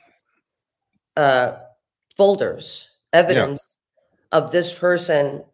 [1.16, 1.54] uh,
[2.18, 4.40] folders, evidence yeah.
[4.40, 5.46] of this person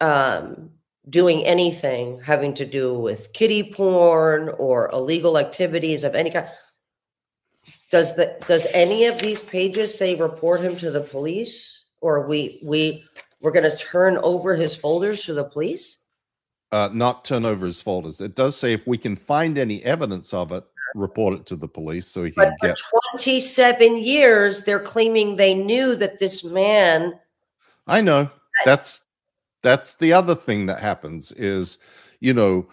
[0.00, 0.70] um,
[1.10, 6.48] doing anything having to do with kitty porn or illegal activities of any kind,
[7.94, 12.58] does the does any of these pages say report him to the police or we
[12.60, 13.04] we
[13.40, 15.98] we're going to turn over his folders to the police?
[16.72, 18.20] Uh, not turn over his folders.
[18.20, 20.64] It does say if we can find any evidence of it,
[20.96, 22.78] report it to the police so he can but get.
[23.14, 27.12] 27 years, they're claiming they knew that this man.
[27.86, 28.28] I know.
[28.64, 29.06] That's
[29.62, 31.78] that's the other thing that happens is,
[32.18, 32.66] you know,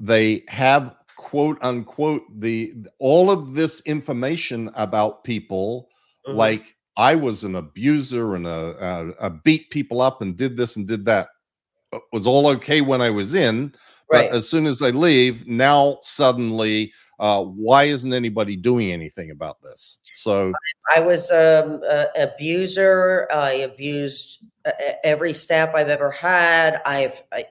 [0.00, 5.88] they have quote unquote the all of this information about people
[6.28, 6.36] mm-hmm.
[6.36, 8.76] like i was an abuser and a,
[9.20, 11.28] a, a, beat people up and did this and did that
[11.94, 13.72] it was all okay when i was in
[14.10, 14.32] but right.
[14.32, 20.00] as soon as i leave now suddenly uh, why isn't anybody doing anything about this
[20.12, 20.52] so
[20.94, 27.46] i was um, an abuser i abused uh, every staff i've ever had i've I,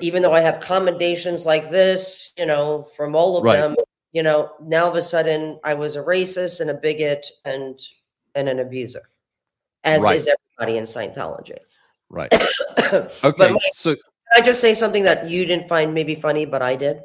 [0.00, 3.56] even though I have commendations like this, you know, from all of right.
[3.56, 3.76] them,
[4.12, 7.80] you know, now of a sudden I was a racist and a bigot and
[8.34, 9.02] and an abuser,
[9.84, 10.16] as right.
[10.16, 11.58] is everybody in Scientology.
[12.08, 12.32] Right.
[13.24, 13.52] okay.
[13.52, 13.94] Mike, so
[14.36, 17.02] I just say something that you didn't find maybe funny, but I did?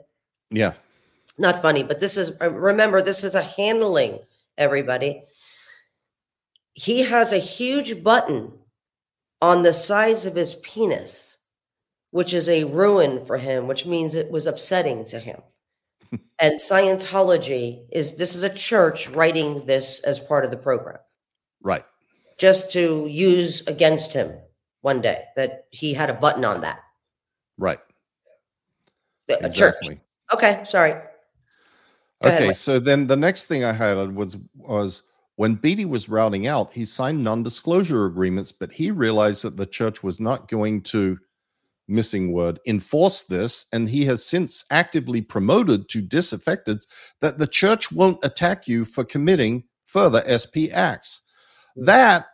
[0.51, 0.73] Yeah.
[1.37, 4.19] Not funny, but this is uh, remember this is a handling.
[4.57, 5.23] Everybody.
[6.73, 8.51] He has a huge button
[9.41, 11.34] on the size of his penis
[12.11, 15.41] which is a ruin for him, which means it was upsetting to him.
[16.39, 20.99] and Scientology is this is a church writing this as part of the program.
[21.61, 21.85] Right.
[22.37, 24.33] Just to use against him
[24.81, 26.79] one day that he had a button on that.
[27.57, 27.79] Right.
[29.27, 29.95] Exactly.
[29.95, 29.99] church.
[30.33, 30.93] Okay, sorry.
[32.21, 32.57] Go okay, ahead.
[32.57, 35.03] so then the next thing I highlighted was was
[35.35, 40.01] when Beatty was routing out, he signed non-disclosure agreements, but he realized that the church
[40.01, 41.19] was not going to
[41.87, 46.83] missing word, enforced this, and he has since actively promoted to disaffected
[47.21, 51.21] that the church won't attack you for committing further SP acts.
[51.75, 51.85] Hmm.
[51.85, 52.25] That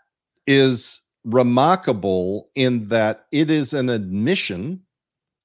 [0.47, 4.81] is remarkable in that it is an admission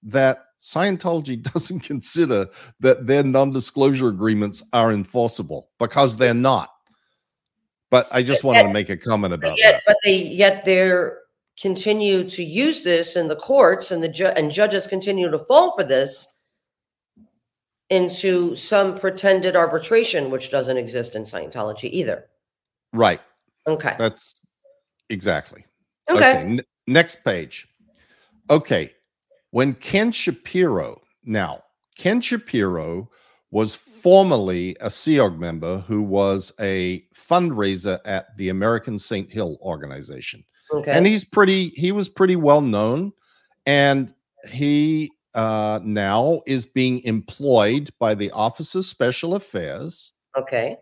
[0.03, 2.47] that Scientology doesn't consider
[2.81, 6.71] that their non disclosure agreements are enforceable because they're not.
[7.91, 9.83] But I just wanted to make a comment about yet, that.
[9.87, 11.19] But they yet they're
[11.61, 15.75] continue to use this in the courts and the ju- and judges continue to fall
[15.75, 16.29] for this
[17.91, 22.27] into some pretended arbitration which doesn't exist in Scientology either.
[22.93, 23.21] Right.
[23.67, 23.95] Okay.
[23.99, 24.35] That's
[25.09, 25.65] exactly.
[26.11, 26.31] Okay.
[26.31, 26.41] okay.
[26.41, 27.69] N- next page.
[28.51, 28.91] Okay.
[29.51, 31.63] When Ken Shapiro, now,
[31.97, 33.09] Ken Shapiro
[33.51, 39.31] was formerly a Sea Org member who was a fundraiser at the American St.
[39.31, 40.45] Hill organization.
[40.73, 40.93] Okay.
[40.93, 43.13] And he's pretty, he was pretty well known.
[43.67, 44.15] And
[44.49, 50.15] he uh, now is being employed by the Office of Special Affairs.
[50.37, 50.79] Okay.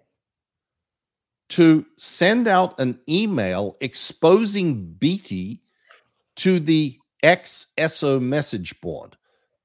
[1.50, 5.60] To send out an email exposing Beatty
[6.36, 9.16] to the XSO message board.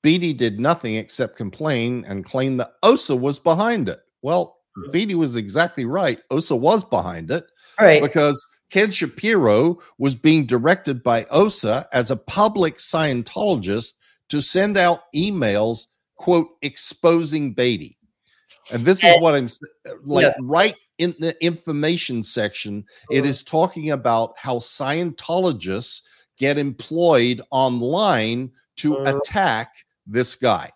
[0.01, 3.99] Beatty did nothing except complain and claim that OSA was behind it.
[4.21, 4.91] Well, hmm.
[4.91, 6.19] Beatty was exactly right.
[6.31, 7.43] OSA was behind it.
[7.79, 8.01] Right.
[8.01, 13.93] Because Ken Shapiro was being directed by OSA as a public Scientologist
[14.29, 17.97] to send out emails, quote, exposing Beatty.
[18.71, 19.49] And this is what I'm
[20.03, 20.33] like yeah.
[20.41, 22.85] right in the information section.
[23.09, 23.29] It uh-huh.
[23.29, 26.03] is talking about how Scientologists
[26.37, 30.69] get employed online to uh, attack this guy.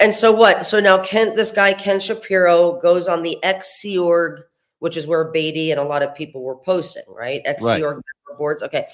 [0.00, 0.66] And so what?
[0.66, 4.42] So now Ken, this guy Ken Shapiro goes on the X Sea Org
[4.80, 7.40] which is where Beatty and a lot of people were posting, right?
[7.44, 7.94] XC right.
[8.38, 8.62] boards.
[8.62, 8.86] Okay.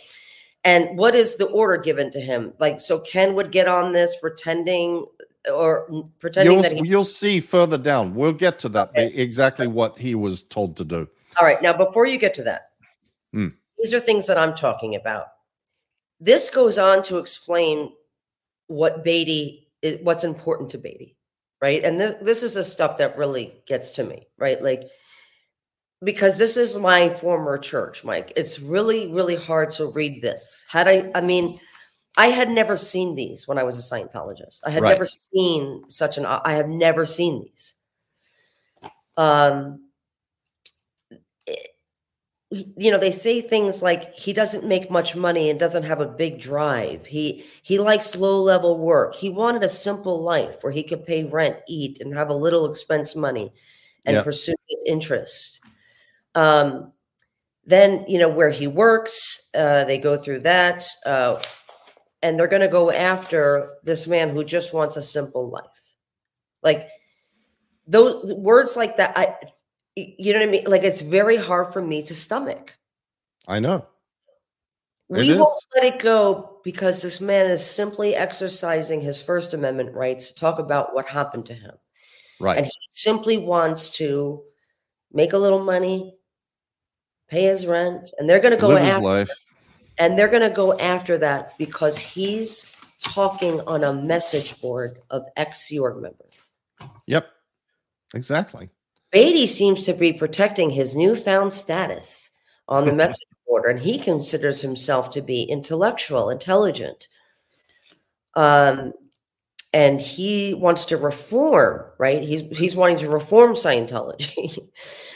[0.64, 2.54] And what is the order given to him?
[2.58, 5.04] Like, so Ken would get on this pretending
[5.52, 8.14] or pretending You'll, that he you'll see further down.
[8.14, 8.90] We'll get to that.
[8.90, 9.08] Okay.
[9.08, 11.06] exactly what he was told to do.
[11.38, 11.60] All right.
[11.60, 12.70] Now, before you get to that,
[13.32, 13.48] Hmm.
[13.78, 15.26] these are things that I'm talking about.
[16.20, 17.92] This goes on to explain
[18.68, 21.16] what Beatty is, what's important to Beatty,
[21.60, 21.84] right?
[21.84, 24.62] And this, this is the stuff that really gets to me, right?
[24.62, 24.84] Like,
[26.04, 28.32] because this is my former church, Mike.
[28.36, 30.64] It's really, really hard to read this.
[30.68, 31.58] Had I, I mean,
[32.16, 34.60] I had never seen these when I was a Scientologist.
[34.64, 34.90] I had Right.
[34.90, 36.26] never seen such an.
[36.26, 37.74] I have never seen these.
[39.16, 39.84] Um,
[42.50, 46.06] you know they say things like he doesn't make much money and doesn't have a
[46.06, 50.82] big drive he he likes low level work he wanted a simple life where he
[50.82, 53.52] could pay rent eat and have a little expense money
[54.06, 54.24] and Yep.
[54.24, 55.60] pursue his interest
[56.34, 56.92] um
[57.66, 61.40] then you know where he works uh they go through that uh
[62.24, 65.92] and they're going to go after this man who just wants a simple life.
[66.62, 66.88] Like
[67.86, 69.36] those words like that i
[69.94, 70.64] you know what i mean?
[70.64, 72.76] Like it's very hard for me to stomach.
[73.46, 73.86] I know.
[75.10, 79.94] It we won't let it go because this man is simply exercising his first amendment
[79.94, 81.74] rights to talk about what happened to him.
[82.40, 82.56] Right.
[82.56, 84.42] and he simply wants to
[85.12, 86.16] make a little money
[87.28, 89.30] pay his rent and they're going to go Live his after life.
[89.98, 95.24] and they're going to go after that because he's talking on a message board of
[95.36, 96.52] ex Org members
[97.06, 97.26] Yep.
[98.14, 98.70] Exactly.
[99.10, 102.30] Beatty seems to be protecting his newfound status
[102.68, 107.08] on the message board, and he considers himself to be intellectual, intelligent.
[108.34, 108.92] Um,
[109.72, 112.22] and he wants to reform, right?
[112.22, 114.58] He's he's wanting to reform Scientology.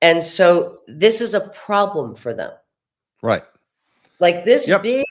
[0.00, 2.52] and so this is a problem for them.
[3.22, 3.42] Right.
[4.20, 4.82] Like this Yep.
[4.82, 5.06] big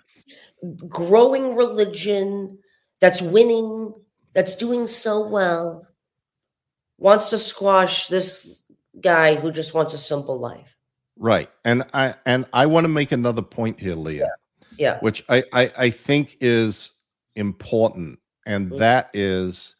[0.87, 2.57] growing religion
[2.99, 3.93] that's winning,
[4.33, 5.87] that's doing so well,
[6.97, 8.61] wants to squash this
[9.01, 10.75] guy who just wants a simple life.
[11.17, 11.49] Right.
[11.65, 14.31] And I and I want to make another point here, Leah,
[14.77, 14.99] Yeah.
[14.99, 16.91] which I I, I think is
[17.35, 18.77] important, and Mhm.
[18.79, 19.75] that is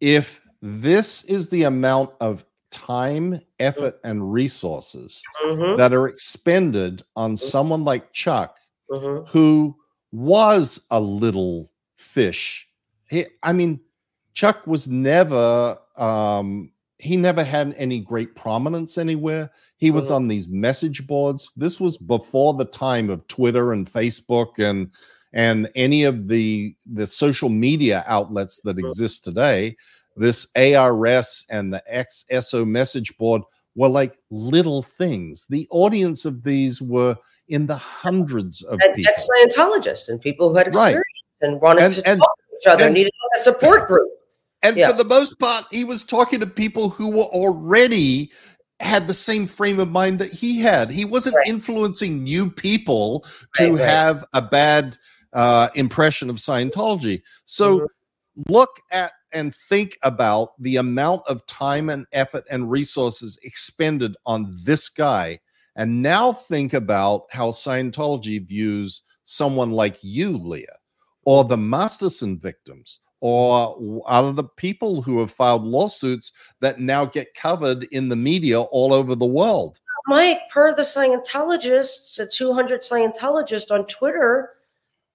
[0.00, 7.36] if this is the amount of time, effort, and resources Mhm, that are expended on
[7.36, 8.58] someone like Chuck,
[8.90, 9.28] mhm.
[9.28, 9.76] who
[10.10, 12.66] was a little fish.
[13.08, 13.80] He, I mean,
[14.34, 19.50] Chuck was never um he never had any great prominence anywhere.
[19.76, 20.14] He was Mhm.
[20.14, 21.50] on these message boards.
[21.56, 24.90] This was before the time of Twitter and Facebook and
[25.34, 28.84] and any of the the social media outlets that Mhm.
[28.86, 29.76] exist today.
[30.16, 33.42] This ARS and the XSO message board
[33.74, 35.46] were like little things.
[35.48, 37.16] The audience of these were
[37.48, 39.12] in the hundreds of And people.
[39.18, 40.88] Scientologists and people who had Right.
[40.90, 41.04] experience
[41.40, 44.08] and wanted And- to and- talk to each other, and- needed a support group.
[44.62, 44.90] And Yeah.
[44.90, 48.30] for the most part, he was talking to people who were already
[48.80, 50.90] had the same frame of mind that he had.
[50.90, 51.46] He wasn't Right.
[51.48, 53.88] influencing new people to Right, right.
[53.88, 54.96] have a bad
[55.34, 57.22] uh, impression of Scientology.
[57.46, 57.86] So Mhm.
[58.50, 64.58] look at and think about the amount of time and effort and resources expended on
[64.62, 65.38] this guy.
[65.76, 70.76] And now think about how Scientology views someone like you, Leah,
[71.24, 77.34] or the Masterson victims, or other the people who have filed lawsuits that now get
[77.34, 79.78] covered in the media all over the world.
[80.08, 84.50] Mike, per the Scientologists, the 200 Scientologists on Twitter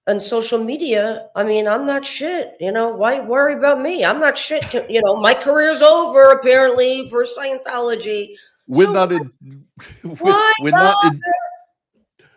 [0.08, 2.56] and social media, I mean, I'm not shit.
[2.58, 4.04] You know, why worry about me?
[4.04, 4.64] I'm not shit.
[4.88, 8.34] You know, my career's over apparently for Scientology.
[8.66, 9.30] We're So not in,
[10.02, 11.20] Why we're not in,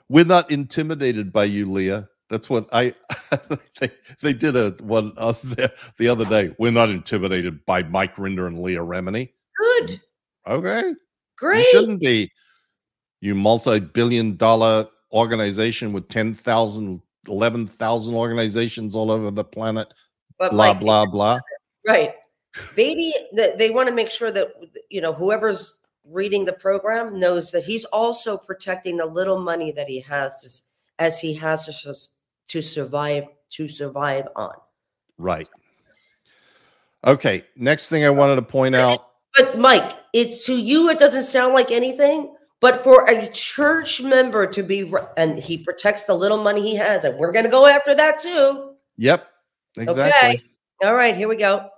[0.10, 2.10] we're not intimidated by you, Leah.
[2.30, 2.94] That's what I
[3.80, 3.90] they,
[4.22, 6.54] they did a one uh, the, the other day.
[6.60, 9.32] We're not intimidated by Mike Rinder and Leah Remini.
[9.58, 10.02] Good.
[10.46, 10.94] Okay.
[11.38, 11.60] Great.
[11.60, 12.30] You shouldn't be.
[13.22, 16.10] You multi-billion dollar organization with
[17.26, 19.94] 10,000, 11,000 organizations all over the planet.
[20.38, 21.40] But Blah, Mike, blah, blah.
[21.88, 22.14] Right.
[22.76, 24.50] Beatty, th- they want to make sure that,
[24.90, 29.88] you know, whoever's reading the program knows that he's also protecting the little money that
[29.88, 30.64] he has
[31.00, 31.94] as he has to,
[32.48, 34.54] to survive, to survive on.
[35.18, 35.48] Right.
[37.06, 37.44] Okay.
[37.56, 39.08] Next thing I wanted to point out.
[39.38, 44.48] But Mike, it's to you, it doesn't sound like anything, but for a church member
[44.48, 47.66] to be, and he protects the little money he has, and we're going to go
[47.66, 48.76] after that too.
[48.98, 49.28] Yep.
[49.78, 50.42] Exactly.
[50.84, 51.70] All right, here we go.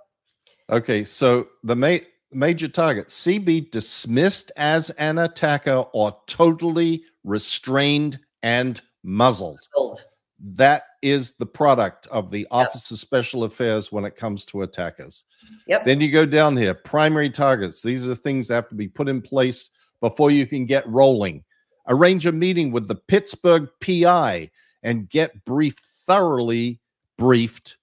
[0.70, 8.80] Okay, so the ma- major target CB dismissed as an attacker or totally restrained and
[9.02, 9.60] muzzled.
[9.74, 10.04] Gold.
[10.38, 15.24] That is the product of the Office of Special Affairs when it comes to attackers.
[15.66, 15.84] Yep.
[15.84, 17.80] Then you go down here, primary targets.
[17.80, 19.70] These are the things that have to be put in place
[20.04, 21.42] before you can get rolling.
[21.88, 24.50] Arrange a meeting with the Pittsburgh PI
[24.82, 26.78] and get briefed thoroughly
[27.16, 27.78] briefed.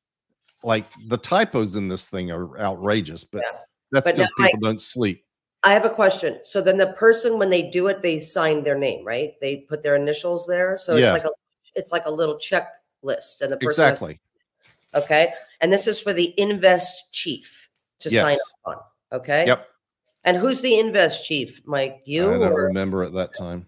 [0.64, 3.58] Like the typos in this thing are outrageous, but Yeah.
[3.92, 5.26] that's But because now I- people don't sleep.
[5.64, 6.40] I have a question.
[6.44, 9.34] So then the person when they do it, they sign their name, right?
[9.42, 10.78] They put their initials there.
[10.78, 11.06] So Yeah.
[11.06, 11.32] it's like a
[11.74, 14.20] it's like a little checklist, and the person has- Exactly.
[14.94, 15.34] okay.
[15.62, 17.68] And this is for the invest chief
[18.00, 18.78] to sign up on.
[19.20, 19.48] Okay.
[19.48, 19.68] Yep.
[20.24, 21.62] And who's the invest chief?
[21.66, 23.66] Mike, you I don't or remember at that time.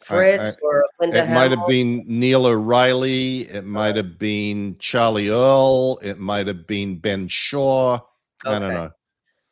[0.00, 1.24] Fritz or Linda?
[1.24, 3.42] It might have been Neil O'Reilly.
[3.48, 5.98] It might have been Charlie Earl.
[6.02, 7.98] It might have been Ben Shaw.
[8.46, 8.90] I don't know.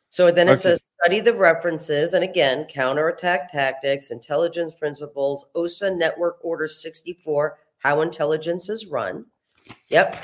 [0.09, 0.61] So then it Okay.
[0.61, 8.01] says study the references and again counterattack tactics, intelligence principles, OSA network order 64, how
[8.01, 9.25] intelligence is run.
[9.89, 10.15] Yep.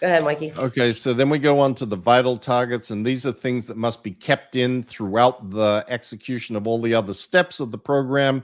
[0.00, 0.52] Go ahead, Mikey.
[0.56, 3.76] Okay, so then we go on to the vital targets, and these are things that
[3.76, 8.42] must be kept in throughout the execution of all the other steps of the program.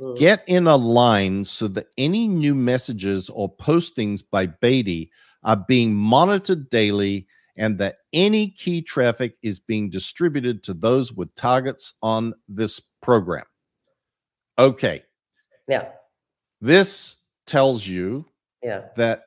[0.00, 0.18] Mm.
[0.18, 5.10] Get in a line so that any new messages or postings by Beatty
[5.44, 11.32] are being monitored daily and that any key traffic is being distributed to those with
[11.36, 13.44] targets on this program.
[14.58, 15.04] Okay,
[15.68, 15.88] Yeah.
[16.60, 18.26] this tells you
[18.62, 18.88] Yeah.
[18.96, 19.22] that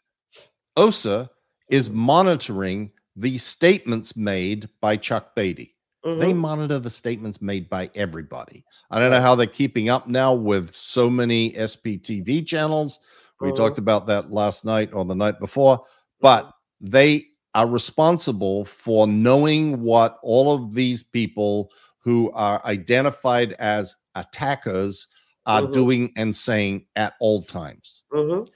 [0.76, 1.30] OSA
[1.70, 5.76] is monitoring the statements made by Chuck Beatty.
[6.04, 6.38] They Mhm.
[6.38, 8.64] monitor the statements made by everybody.
[8.90, 13.00] I don't know how they're keeping up now with so many SPTV channels.
[13.42, 13.56] We Mhm.
[13.56, 15.84] talked about that last night or the night before,
[16.22, 23.94] but they are responsible for knowing what all of these people who are identified as
[24.16, 25.08] attackers
[25.46, 25.74] are Mhm.
[25.74, 28.48] doing and saying at all times Mhm.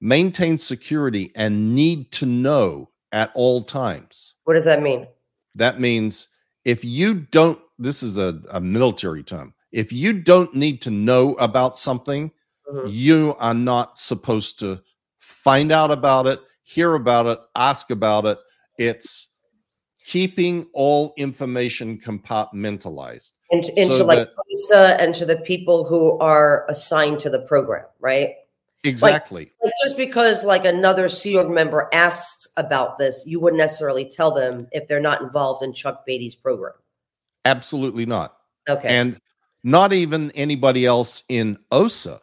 [0.00, 4.36] Maintain security and need to know at all times.
[4.44, 5.06] What does that mean?
[5.54, 6.28] That means
[6.64, 11.34] if you don't, this is a, a military term, if you don't need to know
[11.34, 12.30] about something,
[12.70, 12.86] Mhm.
[12.90, 14.80] you are not supposed to
[15.18, 18.38] find out about it, hear about it, ask about it.
[18.78, 19.28] It's
[20.04, 23.32] keeping all information compartmentalized.
[23.50, 24.28] Into, into So like
[24.70, 28.34] that- and to the people who are assigned to the program, right?
[28.84, 29.50] Exactly.
[29.62, 34.30] Like just because like another Sea Org member asks about this, you wouldn't necessarily tell
[34.30, 36.74] them if they're not involved in Chuck Beatty's program.
[37.44, 38.36] Absolutely not.
[38.68, 38.88] Okay.
[38.88, 39.20] And
[39.64, 42.20] not even anybody else in OSA.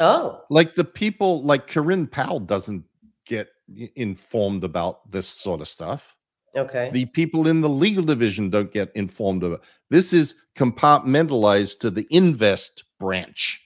[0.00, 2.84] oh, like the people like Karin Pouw doesn't
[3.24, 3.48] get
[3.96, 6.14] informed about this sort of stuff.
[6.56, 6.90] okay.
[6.92, 9.60] The people in the legal division don't get informed of it.
[9.90, 13.60] This is compartmentalized to the invest branch.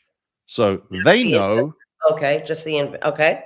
[0.46, 1.74] So they know.
[2.10, 2.42] Okay.
[2.46, 3.42] Just the inv- okay.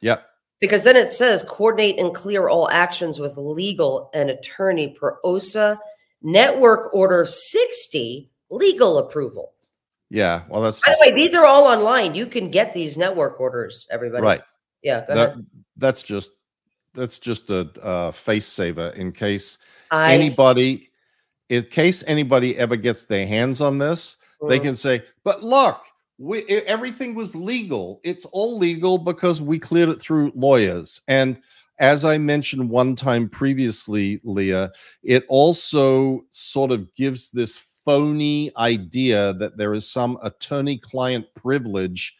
[0.00, 0.24] Yep.
[0.60, 5.78] Because then it says coordinate and clear all actions with legal and attorney per OSA
[6.22, 9.52] network order 60 legal approval.
[10.10, 10.42] Yeah.
[10.48, 12.14] Well, that's By the way, these are all online.
[12.14, 14.22] You can get these network orders, everybody.
[14.22, 14.42] right.
[14.82, 15.04] Yeah.
[15.06, 15.36] Go That,
[15.76, 16.30] that's just
[16.94, 19.58] that's just a uh, face saver in case
[19.90, 20.90] I anybody
[21.48, 24.16] in case anybody ever gets their hands on this
[24.48, 24.62] they Mm.
[24.62, 25.80] can say, but look,
[26.18, 28.00] we, e- everything was legal.
[28.04, 31.00] It's all legal because we cleared it through lawyers.
[31.08, 31.40] And
[31.78, 39.34] as I mentioned one time previously, Leah, it also sort of gives this phony idea
[39.34, 42.14] that there is some attorney client privilege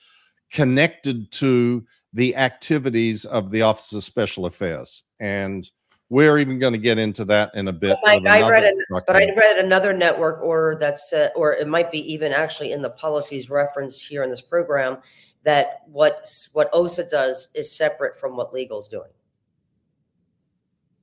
[0.51, 5.05] connected to the activities of the Office of Special Affairs.
[5.21, 5.69] And
[6.11, 7.97] we're even going to get into that in a bit.
[8.07, 12.01] I read it, But I read another network order that said, or it might be
[12.13, 14.99] even actually in the policies referenced here in this program,
[15.45, 19.11] that what what OSA does is separate from what legal's doing.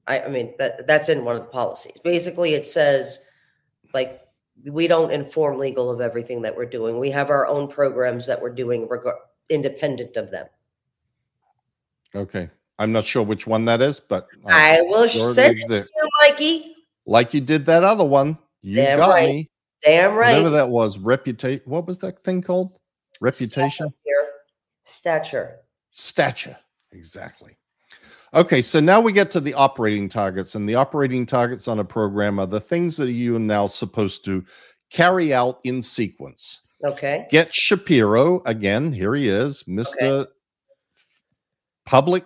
[0.07, 1.97] I, I mean that that's in one of the policies.
[2.03, 3.25] Basically, it says
[3.93, 4.21] like
[4.65, 6.99] we don't inform legal of everything that we're doing.
[6.99, 9.13] We have our own programs that we're doing reg-
[9.49, 10.47] independent of them.
[12.15, 12.49] Okay.
[12.81, 16.09] I'm not sure which one that is, but uh, I will send it to you,
[16.23, 16.75] Mikey.
[17.05, 18.39] like you did that other one.
[18.63, 19.29] You Damn got right.
[19.29, 19.51] me.
[19.83, 20.31] Damn right.
[20.31, 21.61] Whatever that was, reputation.
[21.65, 22.79] What was that thing called?
[23.21, 23.93] Reputation.
[24.85, 25.57] Stature.
[25.91, 26.57] stature.
[26.91, 27.55] Exactly.
[28.33, 31.85] Okay, so now we get to the operating targets, and the operating targets on a
[31.85, 34.43] program are the things that you are now supposed to
[34.89, 36.61] carry out in sequence.
[36.83, 37.27] Okay.
[37.29, 38.91] Get Shapiro again.
[38.91, 40.25] Here he is, Mister
[41.85, 42.25] Public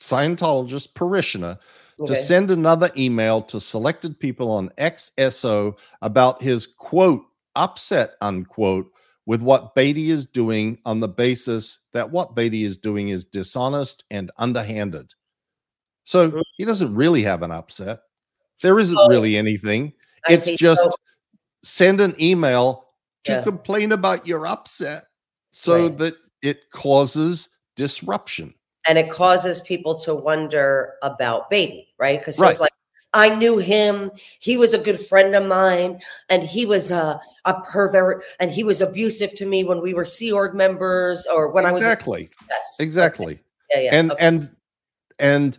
[0.00, 1.58] Scientologist parishioner
[1.98, 2.14] Okay.
[2.14, 7.22] to send another email to selected people on XSO about his quote
[7.54, 8.90] upset unquote
[9.24, 14.04] with what Beatty is doing on the basis that what Beatty is doing is dishonest
[14.10, 15.14] and underhanded.
[16.04, 16.42] So Mhm.
[16.58, 18.00] he doesn't really have an upset.
[18.60, 19.92] There isn't Oh, really anything.
[20.28, 20.90] I It's just So-
[21.62, 22.88] send an email
[23.24, 23.42] to Yeah.
[23.42, 25.06] complain about your upset
[25.50, 25.98] so Right.
[25.98, 28.54] that it causes disruption.
[28.88, 32.18] And it causes people to wonder about baby, right?
[32.20, 32.50] Because Right.
[32.50, 32.72] he's like,
[33.12, 34.10] I knew him.
[34.40, 38.64] He was a good friend of mine, and he was a a pervert, and he
[38.64, 42.28] was abusive to me when we were Sea Org members, or when I was exactly.
[42.50, 43.38] yes, Exactly.
[43.72, 44.26] yeah, yeah, and okay.
[44.26, 44.56] and
[45.20, 45.58] and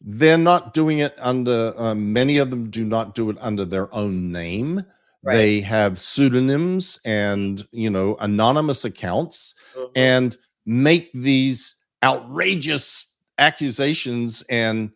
[0.00, 3.94] they're not doing it under um, many of them do not do it under their
[3.94, 4.82] own name
[5.22, 5.36] Right.
[5.36, 9.90] they have pseudonyms and you know anonymous accounts Mhm.
[9.94, 14.90] and make these outrageous accusations and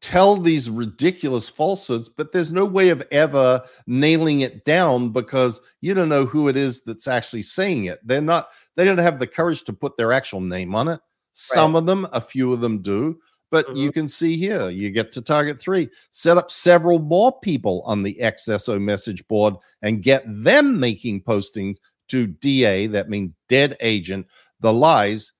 [0.00, 5.92] tell these ridiculous falsehoods but there's no way of ever nailing it down because you
[5.92, 7.98] don't know who it is that's actually saying it.
[8.04, 11.00] They're not they don't have the courage to put their actual name on it.
[11.32, 13.18] Some of them a few of them do
[13.50, 14.00] but you mm-hmm.
[14.00, 15.88] can see here you get to target three.
[16.12, 21.78] Set up several more people on the xso message board and get them making postings
[22.06, 24.26] to da that means dead agent
[24.60, 25.32] the lies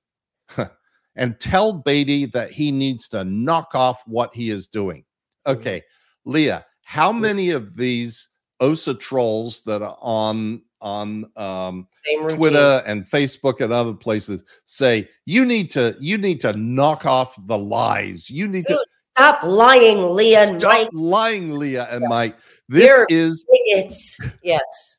[1.17, 5.05] and tell Beatty that he needs to knock off what he is doing.
[5.47, 5.83] Okay,
[6.25, 8.29] Leah, how many of these
[8.61, 11.89] OSA trolls that are on on um,
[12.29, 17.37] Twitter and Facebook and other places say you need to you need to knock off
[17.47, 18.31] the lies.
[18.31, 18.79] You need to
[19.17, 20.89] Stop lying, Leah stop Mike.
[20.93, 22.37] lying, Leah and Mike.
[22.69, 24.21] This You're- is Idiots.
[24.45, 24.99] Yes.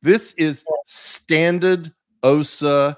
[0.00, 1.92] This is standard
[2.22, 2.96] OSA.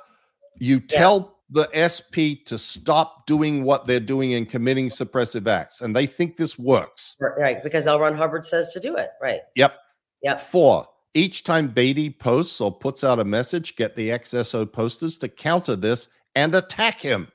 [0.60, 5.94] You tell the SP to stop doing what they're doing and committing suppressive acts, and
[5.94, 7.16] they think this works.
[7.20, 7.62] Right.
[7.62, 7.98] Because L.
[7.98, 9.10] Ron Hubbard says to do it.
[9.20, 9.40] Right.
[9.56, 9.74] Yep.
[10.22, 10.40] Yep.
[10.40, 15.28] Four, each time Beatty posts or puts out a message, get the XSO posters to
[15.28, 17.28] counter this and attack him.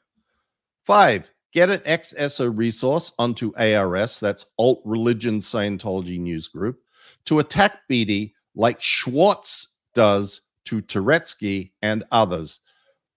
[0.83, 6.79] Five, get an XSO resource onto ARS, that's Alt Religion Scientology News Group,
[7.25, 12.61] to attack Beatty like Schwartz does to Touretzky and others.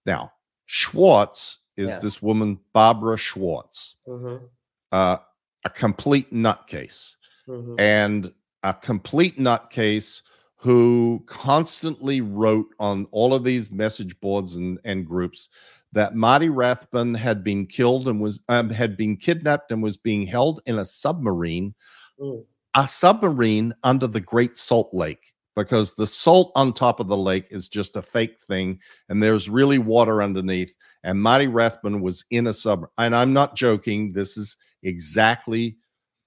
[0.07, 0.33] Now,
[0.69, 1.99] Schwartz is Yeah.
[2.01, 4.45] this woman, Barbara Schwartz, Mm-hmm.
[4.93, 5.17] uh,
[5.65, 7.17] a complete nutcase
[7.49, 7.75] Mm-hmm.
[7.81, 10.21] and a complete nutcase
[10.57, 15.49] who constantly wrote on all of these message boards and, and groups
[15.93, 20.27] that Marty Rathbun had been killed and was um, had been kidnapped and was being
[20.27, 21.75] held in a submarine,
[22.21, 22.45] Mm.
[22.75, 27.49] a submarine under the Great Salt Lake, because the salt on top of the lake
[27.51, 28.79] is just a fake thing,
[29.09, 30.73] and there's really water underneath.
[31.03, 34.13] And Marty Rathbun was in a sub, and I'm not joking.
[34.13, 35.77] This is exactly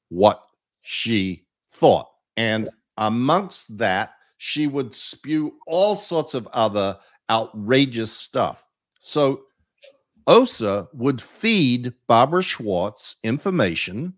[0.10, 0.44] what
[0.82, 2.10] she thought.
[2.36, 6.98] And amongst that, she would spew all sorts of other
[7.30, 8.66] outrageous stuff.
[9.00, 9.44] So
[10.28, 14.14] OSA would feed Barbara Schwartz information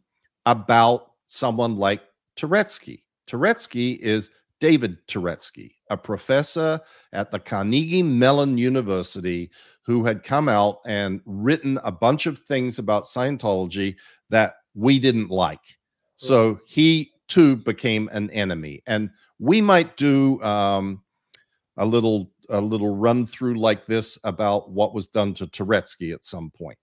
[0.48, 2.02] about someone like
[2.36, 3.04] Touretzky.
[3.28, 4.32] Touretzky is
[4.64, 6.80] David Touretzky, a professor
[7.12, 9.52] at the Carnegie Mellon University
[9.82, 13.98] who had come out and written a bunch of things about Scientology
[14.30, 15.78] that we didn't like.
[16.16, 18.82] So he too became an enemy.
[18.88, 21.04] And we might do um,
[21.76, 26.26] a little a little run through like this about what was done to Touretzky at
[26.26, 26.78] some point.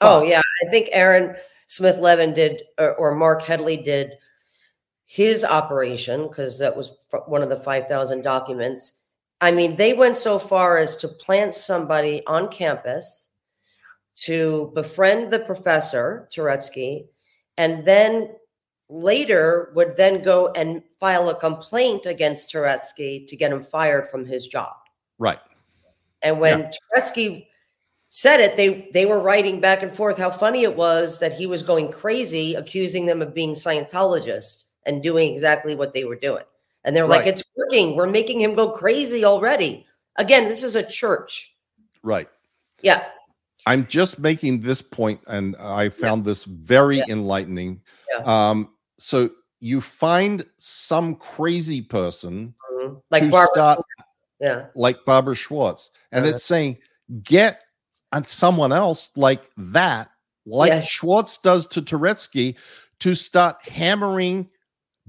[0.00, 1.36] Oh yeah, I think Aaron
[1.68, 4.14] Smith Levin did, or, or Mark Headley did
[5.12, 8.94] his operation because that was f- one of the five thousand documents.
[9.42, 13.28] I mean, they went so far as to plant somebody on campus
[14.24, 17.08] to befriend the professor Touretzky,
[17.58, 18.30] and then
[18.88, 24.24] later would then go and file a complaint against Touretzky to get him fired from
[24.24, 24.72] his job.
[25.18, 25.40] Right.
[26.22, 27.48] And when Touretzky
[28.08, 31.46] said it, they they were writing back and forth how funny it was that he
[31.46, 36.44] was going crazy, accusing them of being Scientologists and doing exactly what they were doing.
[36.84, 37.96] And they're like, "It's working.
[37.96, 41.54] We're making him go crazy already." Again, this is a church.
[42.02, 42.28] Right.
[42.82, 43.04] Yeah,
[43.66, 47.04] I'm just making this point, and I found this very Yeah.
[47.08, 47.80] enlightening.
[48.10, 48.50] Yeah.
[48.50, 49.30] Um, so
[49.60, 53.00] you find some crazy person mhm.
[53.10, 53.48] like Barbara.
[53.52, 53.80] start
[54.40, 56.34] yeah, like Barbara Schwartz, and Uh-huh.
[56.34, 56.78] it's saying
[57.22, 57.60] get
[58.10, 60.10] on someone else like that,
[60.44, 60.88] like Yes.
[60.88, 62.56] Schwartz does to Touretzky,
[62.98, 64.48] to start hammering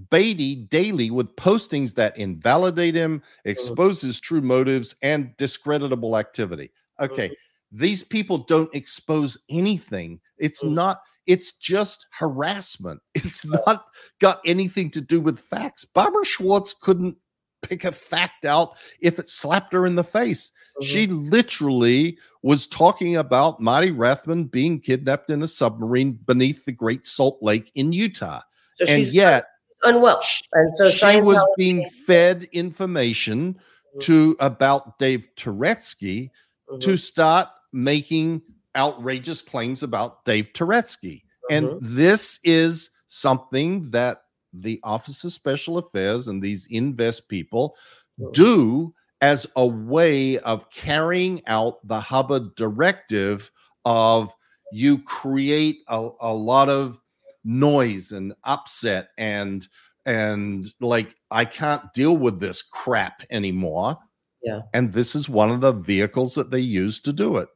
[0.10, 3.50] Beatty daily with postings that invalidate him, Mm-hmm.
[3.50, 6.72] expose his true motives, and discreditable activity.
[7.00, 7.32] Okay,
[7.72, 10.20] these people don't expose anything.
[10.38, 11.02] It's not.
[11.28, 13.02] It's just harassment.
[13.16, 13.86] It's not
[14.20, 15.86] got anything to do with facts.
[15.86, 17.16] Barbara Schwartz couldn't
[17.62, 20.52] pick a fact out if it slapped her in the face.
[20.82, 20.86] Mhm.
[20.86, 27.06] She literally was talking about Marty Rathbun being kidnapped in a submarine beneath the Great
[27.08, 28.42] Salt Lake in Utah.
[28.84, 29.46] so and yet
[29.84, 30.22] unwell,
[30.54, 33.60] and so she was being fed information
[33.96, 34.00] Mhm.
[34.02, 36.30] to about Dave Touretzky
[36.72, 38.42] Mhm, to start making
[38.76, 41.24] outrageous claims about Dave Touretzky.
[41.50, 41.80] And mhm.
[41.82, 44.24] this is something that
[44.54, 47.76] the Office of Special Affairs and these invest people
[48.20, 48.34] Mhm.
[48.34, 53.52] do as a way of carrying out the Hubbard directive
[53.86, 54.34] of
[54.72, 57.00] you create a, a lot of
[57.44, 59.68] noise and upset and
[60.06, 63.98] and like I can't deal with this crap anymore.
[64.44, 64.62] Yeah.
[64.74, 67.48] And this is one of the vehicles that they use to do it.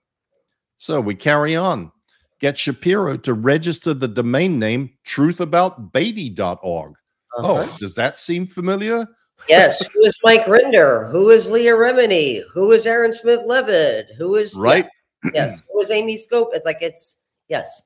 [0.78, 1.92] So we carry on.
[2.40, 6.92] Get Shapiro to register the domain name truthaboutbeatty.org.
[7.38, 7.54] Uh-huh.
[7.70, 9.06] Oh, does that seem familiar?
[9.50, 9.84] yes.
[9.94, 11.12] Who is Mike Rinder?
[11.12, 12.42] Who is Leah Remini?
[12.54, 14.06] Who is Aaron Smith Levin?
[14.18, 14.88] Who is yeah, Right.
[15.34, 15.62] yes.
[15.72, 16.54] Who is Amy Scobee?
[16.54, 17.18] It's like it's
[17.50, 17.82] yes.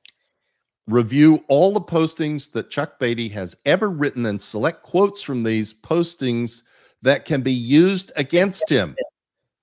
[0.88, 5.72] Review all the postings that Chuck Beatty has ever written and select quotes from these
[5.72, 6.62] postings
[7.02, 8.96] that can be used against him.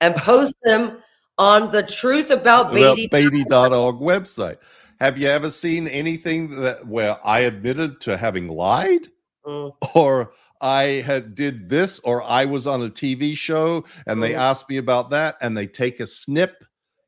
[0.02, 1.04] And post them
[1.38, 3.08] on the truth about Beatty.
[3.08, 4.58] Beatty.org website.
[5.00, 9.08] Have you ever seen anything that where I admitted to having lied?
[9.46, 14.32] Mm, or I had did this, or I was on a TV show and they
[14.32, 14.38] Mhm.
[14.38, 16.66] asked me about that, and they take a snip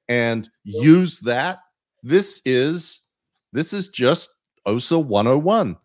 [0.07, 1.59] and use that.
[2.03, 3.00] This is
[3.53, 4.29] this is just
[4.65, 5.77] OSA 101.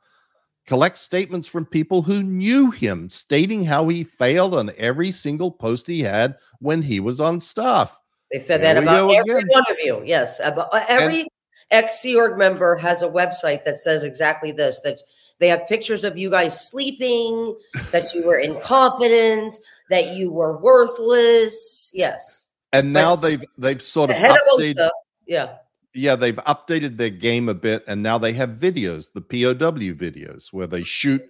[0.66, 5.86] Collect statements from people who knew him, stating how he failed on every single post
[5.86, 7.98] he had when he was on staff.
[8.32, 9.46] They said There that about every again.
[9.48, 10.02] one of you.
[10.04, 10.40] Yes.
[10.42, 11.28] About uh, every
[11.70, 14.98] ex Sea Org member has a website that says exactly this that
[15.38, 17.56] they have pictures of you guys sleeping,
[17.92, 19.54] that you were incompetent,
[19.90, 21.92] that you were worthless.
[21.94, 22.48] Yes.
[22.72, 24.90] And now But- they've they've sort of updated
[25.28, 25.58] yeah.
[25.96, 30.52] Yeah, they've updated their game a bit, and now they have videos, the POW videos,
[30.52, 31.22] where they shoot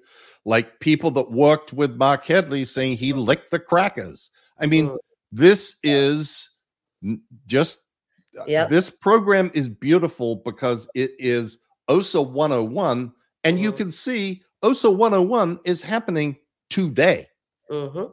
[0.45, 4.31] like people that worked with Mark Headley saying he licked the crackers.
[4.61, 4.97] I mean,
[5.33, 6.51] this is
[7.47, 7.79] just
[8.39, 8.69] uh, Yep.
[8.69, 11.59] this program is beautiful because it is
[11.89, 13.12] OSA 101,
[13.45, 13.77] and you Mhm.
[13.77, 16.37] can see OSA 101 is happening
[16.71, 17.29] today.
[17.71, 18.05] hmm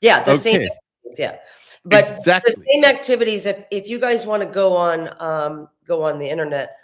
[0.00, 0.22] Yeah.
[0.24, 0.68] The same.
[1.16, 1.38] Yeah.
[1.84, 2.52] But exactly.
[2.52, 6.28] the same activities if if you guys want to go on um go on the
[6.28, 6.76] internet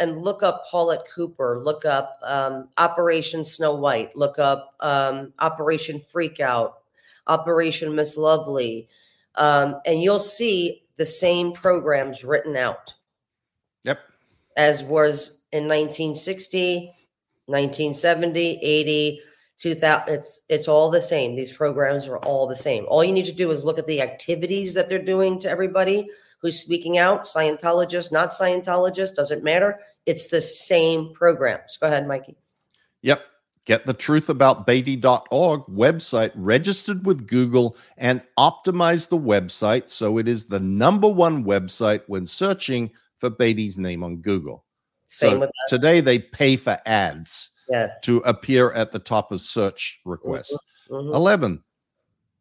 [0.00, 6.02] and look up paulette cooper look up um operation snow white look up um operation
[6.12, 6.72] freakout
[7.28, 8.88] operation miss lovely
[9.36, 12.94] um and you'll see the same programs written out
[13.84, 14.00] Yep.
[14.56, 16.92] as was in 1960
[17.46, 19.20] 1970 80
[19.60, 21.36] 2000 it's it's all the same.
[21.36, 22.86] These programs are all the same.
[22.88, 26.08] All you need to do is look at the activities that they're doing to everybody
[26.40, 27.24] who's speaking out.
[27.24, 29.78] Scientologist not scientologist doesn't matter.
[30.06, 31.76] It's the same programs.
[31.78, 32.36] Go ahead mikey.
[33.02, 33.22] Yep.
[33.66, 40.26] Get the truth about Beatty.org website registered with Google and optimize the website so it
[40.26, 44.64] is the number one website when searching for Beatty's name on Google.
[45.06, 49.40] same So with today they pay for ads yes to appear at the top of
[49.40, 50.58] search requests.
[50.90, 51.14] Mhm.
[51.14, 51.62] 11.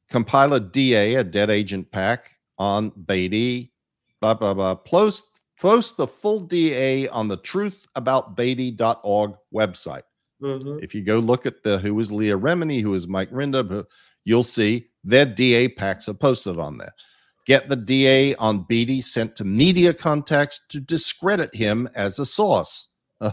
[0.09, 3.71] Compile a DA, a dead agent pack on Beatty,
[4.19, 4.75] blah, blah, blah.
[4.75, 10.03] Post, post the full DA on the truthaboutbeatty.org website.
[10.41, 10.81] Mhm.
[10.83, 13.85] If you go look at the who is Leah Remini, who is Mike Rinder,
[14.23, 16.93] you'll see their DA packs are posted on there.
[17.45, 22.87] Get the DA on Beatty sent to media contacts to discredit him as a source.
[23.21, 23.31] Uh,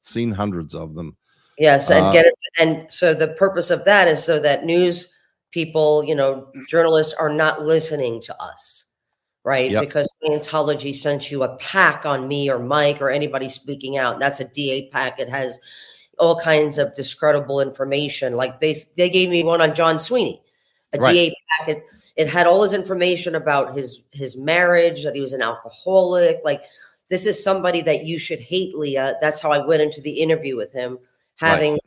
[0.00, 1.16] seen hundreds of them.
[1.58, 2.34] Yes, and Uh, get it.
[2.58, 5.08] And so the purpose of that is so that news
[5.50, 8.84] people, you know, journalists are not listening to us,
[9.44, 9.70] right?
[9.70, 9.80] Yep.
[9.82, 14.18] Because Scientology sent you a pack on me or Mike or anybody speaking out.
[14.18, 15.18] That's a DA pack.
[15.18, 15.58] It has
[16.18, 18.36] all kinds of discreditable information.
[18.36, 20.42] Like they they gave me one on John Sweeney,
[20.92, 21.12] a Right.
[21.12, 21.82] DA packet.
[22.16, 26.40] It had all his information about his his marriage, that he was an alcoholic.
[26.44, 26.62] Like
[27.08, 29.16] this is somebody that you should hate, Leah.
[29.20, 30.98] That's how I went into the interview with him
[31.36, 31.78] having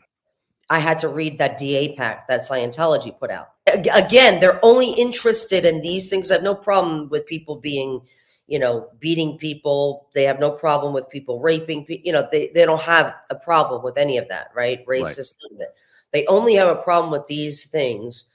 [0.69, 3.53] I had to read that DA pack that Scientology put out.
[3.91, 6.29] Again, they're only interested in these things.
[6.29, 8.01] I have no problem with people being,
[8.47, 10.09] you know, beating people.
[10.13, 12.05] They have no problem with people raping people.
[12.05, 14.85] You know, they, they don't have a problem with any of that, right?
[14.85, 15.69] Racist, it.
[16.11, 18.25] They only have a problem with these things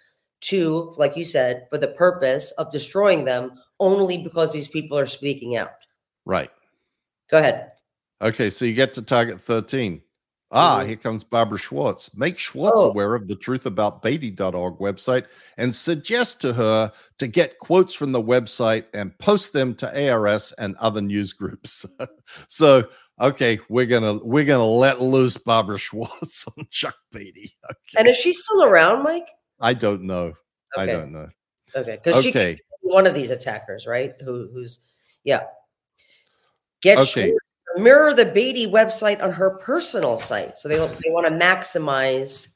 [0.43, 5.07] to, like you said, for the purpose of destroying them only because these people are
[5.07, 5.73] speaking out.
[6.25, 6.51] Right.
[7.31, 7.73] Go ahead.
[8.21, 10.01] Okay, so you get to target 13.
[10.57, 10.87] Ah, Mhm.
[10.87, 12.15] here comes Barbara Schwartz.
[12.15, 12.91] Make Schwartz Oh.
[12.91, 15.27] aware of the truth about truthaboutbeatty.org website
[15.57, 20.53] and suggest to her to get quotes from the website and post them to ARS
[20.59, 21.85] and other news groups.
[22.49, 22.89] so,
[23.21, 27.53] okay, we're gonna we're gonna let loose Barbara Schwartz on Chuck Beatty.
[27.65, 27.99] Okay.
[27.99, 29.27] And is she still around, Mike?
[29.61, 30.35] I don't know.
[30.77, 31.29] I don't know.
[31.77, 32.57] Okay, because Okay.
[32.83, 34.15] one of these attackers, right?
[34.21, 34.79] Who who's
[35.25, 35.45] yeah.
[36.81, 37.29] Get Okay.
[37.29, 37.44] Schwartz
[37.77, 40.59] mirror the Beatty website on her personal site.
[40.59, 42.55] So they want- they want to maximize,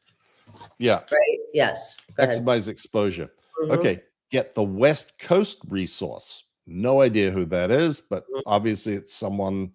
[0.78, 1.00] Yeah.
[1.10, 1.38] right?
[1.52, 1.96] Yes.
[2.18, 3.30] Maximize exposure.
[3.62, 3.72] Mhm.
[3.72, 6.44] Okay, get the West Coast resource.
[6.66, 8.42] No idea who that is, but Mhm.
[8.46, 9.72] obviously it's someone,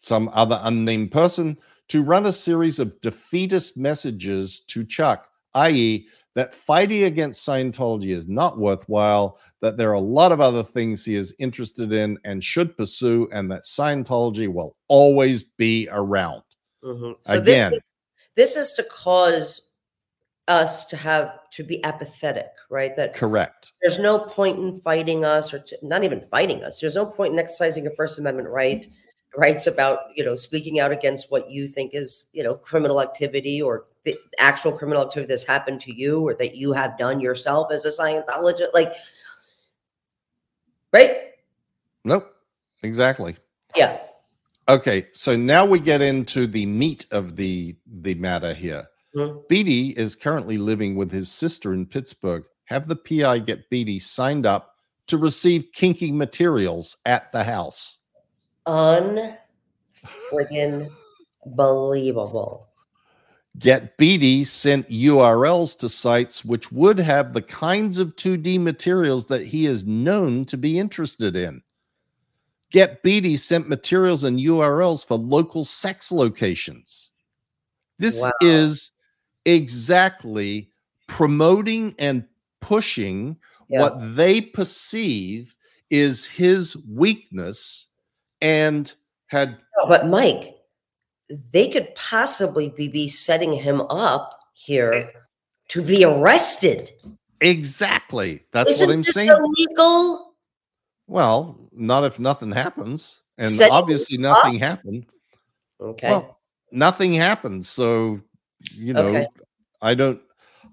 [0.00, 1.58] some other unnamed person,
[1.88, 6.06] to run a series of defeatist messages to Chuck, i.e.,
[6.38, 11.04] that fighting against Scientology is not worthwhile, that there are a lot of other things
[11.04, 16.44] he is interested in and should pursue, and that Scientology will always be around.
[16.84, 17.16] Mhm.
[17.22, 17.42] So Again.
[17.42, 17.80] this is,
[18.36, 19.72] this is to cause
[20.46, 22.94] us to have to be apathetic, right?
[22.94, 23.72] That Correct.
[23.82, 26.78] there's no point in fighting us or to, not even fighting us.
[26.78, 28.86] There's no point in exercising a First Amendment right,
[29.36, 33.60] rights about you know speaking out against what you think is you know criminal activity
[33.60, 37.72] or the actual criminal activity that's happened to you or that you have done yourself
[37.72, 38.92] as a Scientologist, like
[40.92, 41.32] right?
[42.04, 42.34] Nope.
[42.82, 43.36] Exactly.
[43.76, 43.98] Yeah.
[44.68, 48.86] Okay, so now we get into the meat of the the matter here.
[49.14, 49.48] Mhm.
[49.48, 52.44] Beatty is currently living with his sister in Pittsburgh.
[52.66, 54.76] Have the PI get Beatty signed up
[55.06, 58.00] to receive kinky materials at the house.
[58.66, 59.38] Unfriggin'
[61.46, 62.67] believable.
[63.58, 69.44] Get Beatty sent URLs to sites which would have the kinds of 2D materials that
[69.44, 71.62] he is known to be interested in.
[72.70, 77.10] Get Beatty sent materials and URLs for local sex locations.
[77.98, 78.32] This Wow.
[78.42, 78.92] is
[79.46, 80.70] exactly
[81.08, 82.24] promoting and
[82.60, 83.36] pushing
[83.70, 83.80] Yeah.
[83.80, 85.54] what they perceive
[85.90, 87.88] is his weakness
[88.42, 88.94] and
[89.28, 90.57] had No, but Mike,
[91.52, 95.12] they could possibly be, be setting him up here
[95.68, 96.92] to be arrested.
[97.40, 100.34] exactly that's Isn't what i'm this saying illegal?
[101.06, 105.06] well not if nothing happens and Setting obviously nothing happened
[105.80, 106.10] Okay.
[106.10, 106.40] well
[106.72, 108.20] nothing happened so
[108.74, 109.26] you know Okay.
[109.82, 110.20] i don't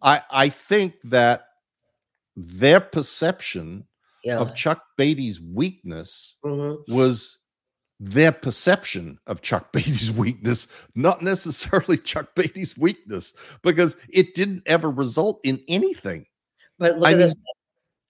[0.02, 1.46] i i think that
[2.36, 3.86] their perception
[4.24, 4.40] yeah.
[4.40, 6.78] of chuck beatty's weakness Mhm.
[6.90, 7.38] was
[8.06, 13.34] their perception of Chuck Beatty's weakness, not necessarily Chuck Beatty's weakness,
[13.64, 16.26] because it didn't ever result in anything.
[16.78, 17.36] But look I at this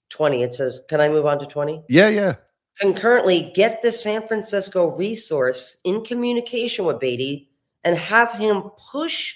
[0.10, 0.44] 20.
[0.44, 1.84] It says, can I move on to 20?
[1.90, 2.36] Yeah, yeah.
[2.80, 7.50] Concurrently, get the San Francisco resource in communication with Beatty
[7.86, 9.36] and have him push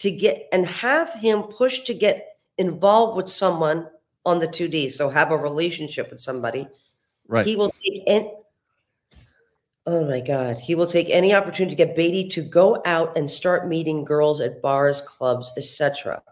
[0.00, 3.86] to get and have him push to get involved with someone
[4.24, 4.92] on the 2D.
[4.92, 6.66] So have a relationship with somebody.
[7.28, 7.46] Right.
[7.46, 8.32] He will take any.
[9.84, 10.58] Oh my God.
[10.58, 14.40] He will take any opportunity to get Beatty to go out and start meeting girls
[14.40, 16.22] at bars, clubs, etc.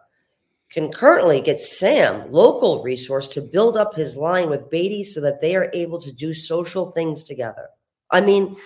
[0.70, 5.57] Concurrently, get Sam, local resource, to build up his line with Beatty so that they
[5.57, 7.68] are able to do social things together.
[8.12, 8.57] I mean,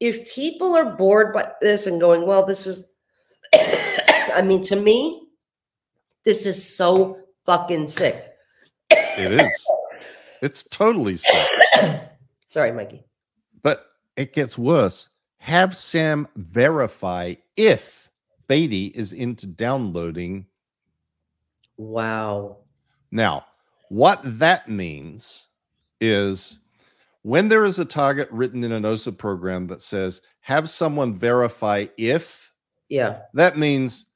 [0.00, 2.88] if people are bored by this and going, well, this is,
[3.54, 5.28] I mean, to me,
[6.24, 8.32] this is so fucking sick.
[8.90, 9.66] It is.
[10.42, 11.46] It's totally sick.
[12.48, 13.04] Sorry, Mikey.
[13.62, 13.86] But
[14.16, 15.08] it gets worse.
[15.38, 18.10] Have Sam verify if
[18.48, 20.46] Beatty is into downloading.
[21.76, 22.58] Wow.
[23.10, 23.46] Now,
[23.88, 25.48] what that means
[26.00, 26.60] is
[27.22, 31.86] when there is a target written in an OSA program that says, have someone verify
[31.96, 32.52] if
[32.88, 33.22] Yeah.
[33.34, 34.06] that means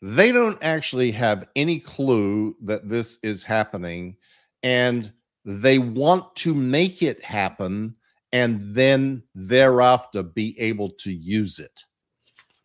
[0.00, 4.16] they don't actually have any clue that this is happening
[4.64, 5.12] and
[5.44, 7.94] they want to make it happen
[8.32, 11.84] and then thereafter be able to use it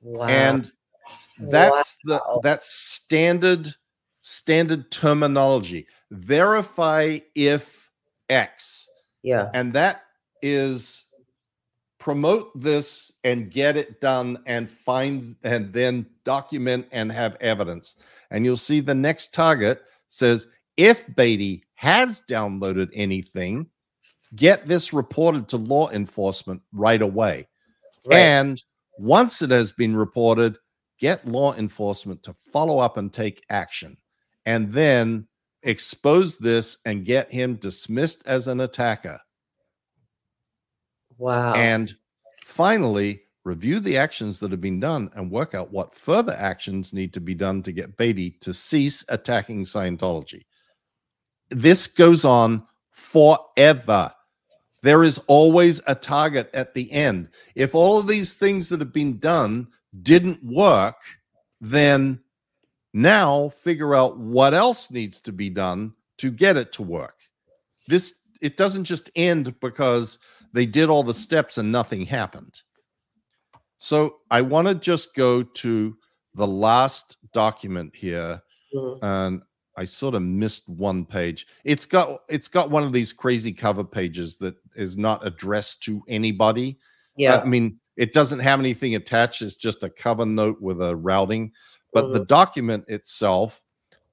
[0.02, 0.28] Wow.
[0.28, 0.72] and
[1.40, 2.20] that's Wow.
[2.36, 3.74] the that's standard
[4.22, 7.92] standard terminology verify if
[8.30, 8.90] x
[9.24, 9.50] yeah.
[9.54, 10.02] and that
[10.42, 11.06] is
[12.00, 17.96] promote this and get it done and find and then document and have evidence
[18.32, 20.48] and you'll see the next target says
[20.78, 23.66] if beatty has downloaded anything
[24.36, 27.46] get this reported to law enforcement right away
[28.06, 28.18] Right.
[28.20, 28.64] and
[28.98, 30.58] once it has been reported
[31.00, 33.98] get law enforcement to follow up and take action
[34.46, 35.28] and then
[35.64, 39.20] expose this and get him dismissed as an attacker
[41.18, 41.54] wow.
[41.54, 41.94] and
[42.44, 47.14] finally review the actions that have been done and work out what further actions need
[47.14, 50.44] to be done to get Beatty to cease attacking Scientology.
[51.50, 54.12] This goes on forever.
[54.88, 57.28] There is always a target at the end.
[57.56, 59.68] If all of these things that have been done
[60.02, 61.02] didn't work,
[61.60, 62.22] then
[62.94, 67.16] now figure out what else needs to be done to get it to work.
[67.90, 70.20] This it doesn't just end because
[70.54, 72.62] they did all the steps and nothing happened.
[73.80, 75.98] So I want to just go to
[76.34, 78.42] the last document here,
[78.74, 79.04] mm-hmm.
[79.04, 79.42] and
[79.78, 81.46] I sort of missed one page.
[81.64, 86.02] It's got it's got one of these crazy cover pages that is not addressed to
[86.08, 86.80] anybody.
[87.16, 89.42] Yeah, I mean it doesn't have anything attached.
[89.42, 91.52] It's just a cover note with a routing,
[91.94, 92.14] but mm-hmm.
[92.14, 93.62] the document itself,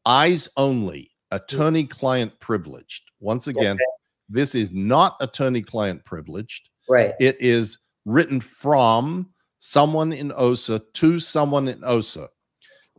[0.06, 3.10] eyes only, attorney-client privileged.
[3.20, 3.84] Once again, okay.
[4.28, 6.70] this is not attorney-client privileged.
[6.88, 7.12] Right.
[7.20, 12.28] It is written from someone in OSA to someone in OSA.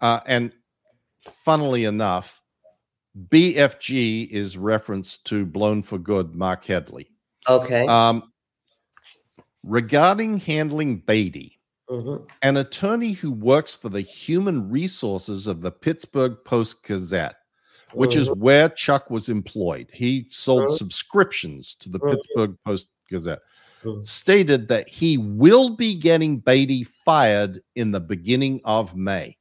[0.02, 0.52] Uh, and
[1.44, 2.42] funnily enough,
[3.30, 7.10] BFG is referenced to Blown for Good, Mark Headley.
[7.48, 7.86] Okay.
[7.86, 8.32] Um,
[9.64, 11.60] regarding handling Beatty,
[11.90, 12.26] mm-hmm.
[12.42, 17.38] an attorney who works for the human resources of the Pittsburgh Post Gazette,
[17.94, 18.22] which mm-hmm.
[18.22, 19.90] is where Chuck was employed.
[19.94, 20.76] He sold mm-hmm.
[20.76, 22.16] subscriptions to the mm-hmm.
[22.16, 23.40] Pittsburgh Post Gazette
[24.02, 29.38] stated that he will be getting Beatty fired in the beginning of May.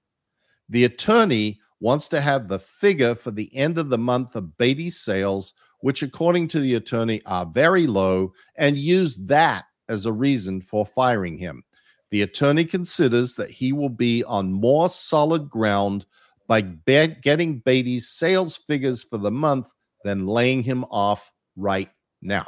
[0.68, 4.98] The attorney wants to have the figure for the end of the month of Beatty's
[5.00, 10.60] sales, which, according to the attorney, are very low, and use that as a reason
[10.60, 11.62] for firing him.
[12.10, 16.06] The attorney considers that he will be on more solid ground
[16.46, 19.72] by be- getting Beatty's sales figures for the month
[20.04, 21.90] than laying him off right
[22.22, 22.46] now.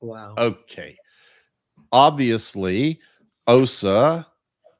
[0.00, 0.34] Wow.
[0.38, 0.96] Okay
[1.92, 3.00] obviously
[3.46, 4.26] OSA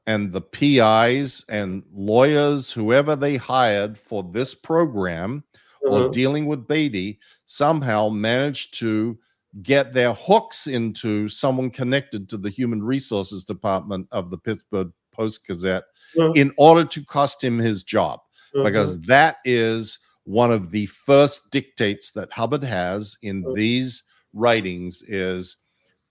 [0.06, 5.42] and the PIs and lawyers, whoever they hired for this program
[5.82, 6.10] or mm-hmm.
[6.10, 9.18] dealing with Beatty, somehow managed to
[9.62, 15.46] get their hooks into someone connected to the human resources department of the Pittsburgh Post
[15.46, 15.84] Gazette
[16.16, 16.36] mm-hmm.
[16.36, 18.20] in order to cost him his job,
[18.54, 18.64] mm-hmm.
[18.64, 23.54] because that is one of the first dictates that Hubbard has in mm-hmm.
[23.54, 25.56] these writings is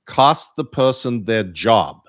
[0.05, 2.01] cost the person their job.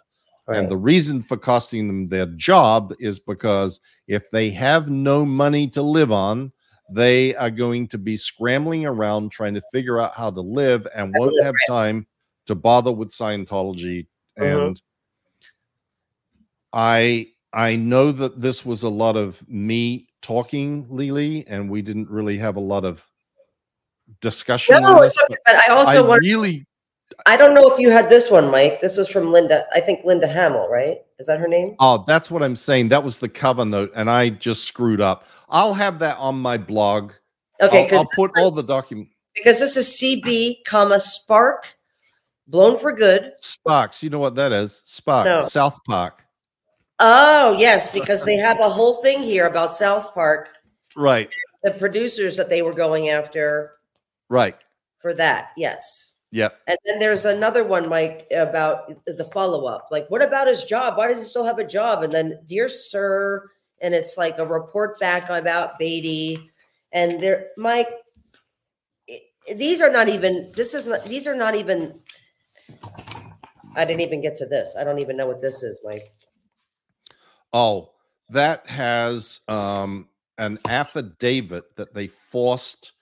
[0.49, 0.59] Right.
[0.59, 5.69] And the reason for costing them their job is because if they have no money
[5.71, 6.53] to live on,
[6.89, 11.13] they are going to be scrambling around trying to figure out how to live and
[11.19, 12.07] won't have time
[12.47, 14.07] to bother with Scientology.
[14.39, 14.45] Mm-hmm.
[14.45, 14.83] And
[16.73, 22.11] I I know that this was a lot of me talking, Lily, and we didn't
[22.11, 23.09] really have a lot of
[24.21, 24.83] discussion.
[24.83, 26.67] No, this, okay, but I also I want really
[27.25, 28.81] I don't know if you had this one, Mike.
[28.81, 29.67] This was from Linda.
[29.73, 30.99] I think Linda Hamel, right?
[31.19, 31.75] Is that her name?
[31.81, 32.89] Oh, that's what I'm saying.
[32.91, 35.25] That was the cover note, and I just screwed up.
[35.49, 37.13] I'll have that on my blog.
[37.61, 41.77] Okay, I'll, I'll put all the document because this is CB, comma Spark,
[42.47, 43.33] blown for good.
[43.41, 44.03] Sparks.
[44.03, 44.83] You know what that is?
[44.85, 45.27] Spark.
[45.27, 45.41] No.
[45.41, 46.25] South Park.
[46.99, 50.51] Oh yes, because they have a whole thing here about South Park.
[50.97, 51.31] Right.
[51.63, 53.73] The producers that they were going after.
[54.29, 54.57] Right.
[54.99, 56.16] For that, yes.
[56.37, 56.61] Yep.
[56.67, 59.89] And then there's another one, Mike, about the follow up.
[59.91, 60.99] Like, what about his job?
[60.99, 62.03] Why does he still have a job?
[62.03, 63.49] And then, dear sir,
[63.81, 66.51] and it's like a report back about Beatty.
[66.93, 67.89] And there, Mike,
[69.55, 72.03] these are not even, this is not, these are not even,
[73.75, 74.77] I didn't even get to this.
[74.79, 76.13] I don't even know what this is, Mike.
[77.55, 77.93] Oh,
[78.29, 80.07] that has um,
[80.37, 82.93] an affidavit that they forced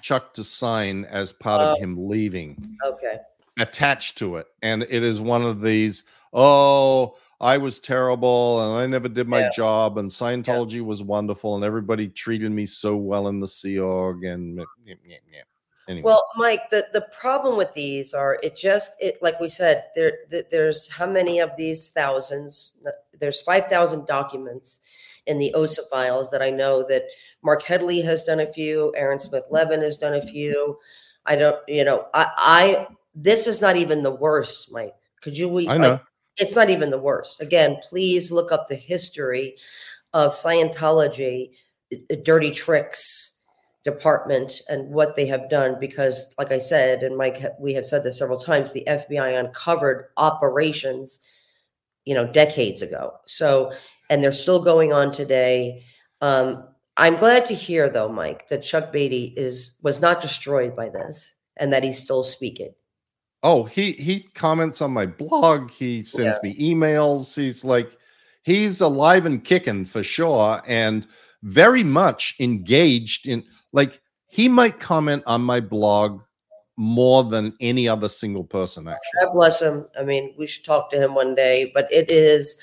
[0.00, 1.80] Chuck to sign as part of oh.
[1.80, 2.78] him leaving.
[2.84, 3.16] Okay.
[3.58, 4.46] Attached to it.
[4.62, 9.40] And it is one of these, oh, I was terrible and I never did my
[9.40, 9.50] yeah.
[9.54, 10.82] job and Scientology yeah.
[10.82, 15.42] was wonderful and everybody treated me so well in the Sea Org and yeah, yeah.
[15.88, 16.04] Anyway.
[16.04, 20.12] Well, Mike, the, the problem with these are it just it like we said there
[20.50, 22.78] there's how many of these thousands?
[23.20, 24.80] There's five thousand documents
[25.26, 27.04] in the OSA files that I know that
[27.44, 28.92] Mark Headley has done a few.
[28.96, 30.78] Aaron Smith Levin has done a few.
[31.26, 34.94] I don't, you know, I, I this is not even the worst, Mike.
[35.22, 35.48] Could you?
[35.48, 35.90] we, I know.
[35.90, 36.02] Like,
[36.38, 37.40] it's not even the worst.
[37.40, 39.56] Again, please look up the history
[40.12, 41.50] of Scientology,
[42.22, 43.34] dirty tricks
[43.84, 48.02] department and what they have done because like i said and mike we have said
[48.02, 51.20] this several times the fbi uncovered operations
[52.06, 53.70] you know decades ago so
[54.08, 55.82] and they're still going on today
[56.22, 56.66] um,
[56.96, 61.36] I'm glad to hear, though, Mike, that Chuck Beatty is was not destroyed by this
[61.56, 62.72] and that he's still speaking.
[63.42, 65.70] Oh, he he comments on my blog.
[65.70, 66.50] He sends Yeah.
[66.50, 67.34] me emails.
[67.34, 67.96] He's like,
[68.42, 71.06] he's alive and kicking for sure, and
[71.42, 73.44] very much engaged in.
[73.72, 76.22] Like, he might comment on my blog
[76.76, 78.88] more than any other single person.
[78.88, 79.86] Actually, God bless him.
[79.98, 81.70] I mean, we should talk to him one day.
[81.74, 82.56] But it is,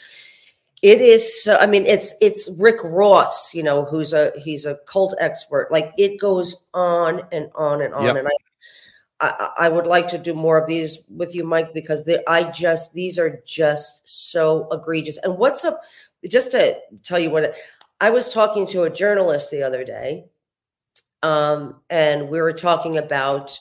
[0.81, 1.43] it is.
[1.43, 3.53] So, I mean, it's it's Rick Ross.
[3.53, 5.71] You know, who's a he's a cult expert.
[5.71, 8.05] Like it goes on and on and on.
[8.05, 8.15] Yep.
[8.15, 8.31] And I,
[9.19, 12.43] I I would like to do more of these with you, Mike, because they, I
[12.51, 15.17] just these are just so egregious.
[15.23, 15.79] And what's up?
[16.27, 17.55] Just to tell you what,
[17.99, 20.25] I was talking to a journalist the other day,
[21.23, 23.57] um, and we were talking about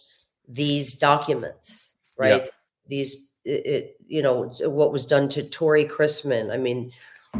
[0.48, 2.42] these documents, right?
[2.42, 2.50] Yep.
[2.88, 6.52] These, it, it, you know, what was done to Tory Christman.
[6.52, 6.90] I mean,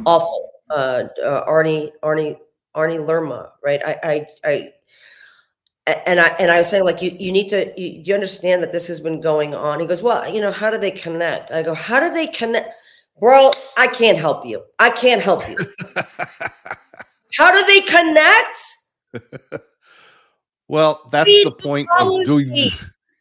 [0.07, 0.51] awful.
[0.71, 2.39] Uh, uh, Arnie, Arnie,
[2.77, 3.83] Arnie Lerma, right?
[3.85, 4.73] I, I,
[6.07, 8.63] and I and I was saying like you you need to you, do you understand
[8.63, 9.81] that this has been going on?
[9.81, 11.51] He goes, well, you know, how do they connect?
[11.51, 12.71] I go, how do they connect,
[13.19, 13.51] bro?
[13.77, 14.63] I can't help you.
[14.79, 15.57] I can't help you.
[17.37, 19.63] how do they connect?
[20.69, 22.55] well, that's Read the the point of doing.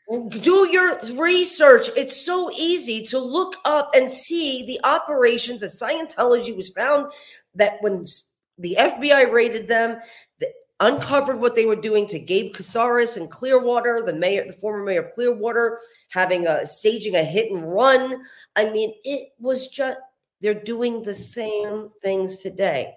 [0.09, 1.89] Do your research.
[1.95, 7.11] It's so easy to look up and see the operations that Scientology was found
[7.53, 8.05] that when
[8.57, 9.99] the FBI raided them,
[10.79, 15.01] uncovered what they were doing to Gabe Cazares in Clearwater, the mayor, the former mayor
[15.01, 15.77] of Clearwater,
[16.09, 18.21] having a staging a hit and run.
[18.55, 19.97] I mean, it was just
[20.41, 22.95] they're doing the same things today.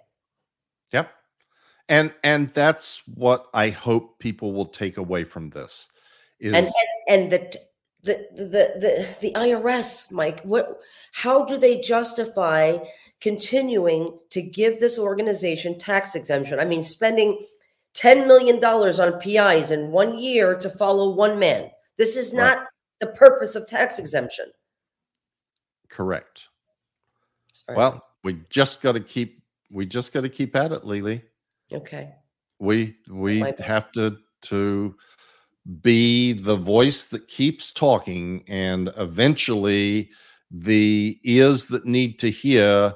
[0.93, 1.11] Yep.
[1.89, 5.89] And and that's what I hope people will take away from this
[6.39, 6.67] is and
[7.09, 7.57] and, the,
[8.03, 8.45] the the
[8.81, 10.81] the the IRS, Mike, what
[11.13, 12.79] how do they justify
[13.21, 16.59] continuing to give this organization tax exemption?
[16.59, 17.41] I mean, spending
[17.95, 21.71] ten million dollars on PIs in one year to follow one man.
[21.97, 22.57] This is Right.
[22.57, 22.67] not
[23.01, 24.47] the purpose of tax exemption.
[25.89, 26.49] correct.
[27.53, 27.77] Sorry.
[27.77, 31.23] Well, we just got to keep we just got to keep at it, Lily.
[31.73, 32.15] okay,
[32.59, 34.97] We we have to to
[35.81, 40.11] be the voice that keeps talking and eventually
[40.51, 42.93] the ears that need to hear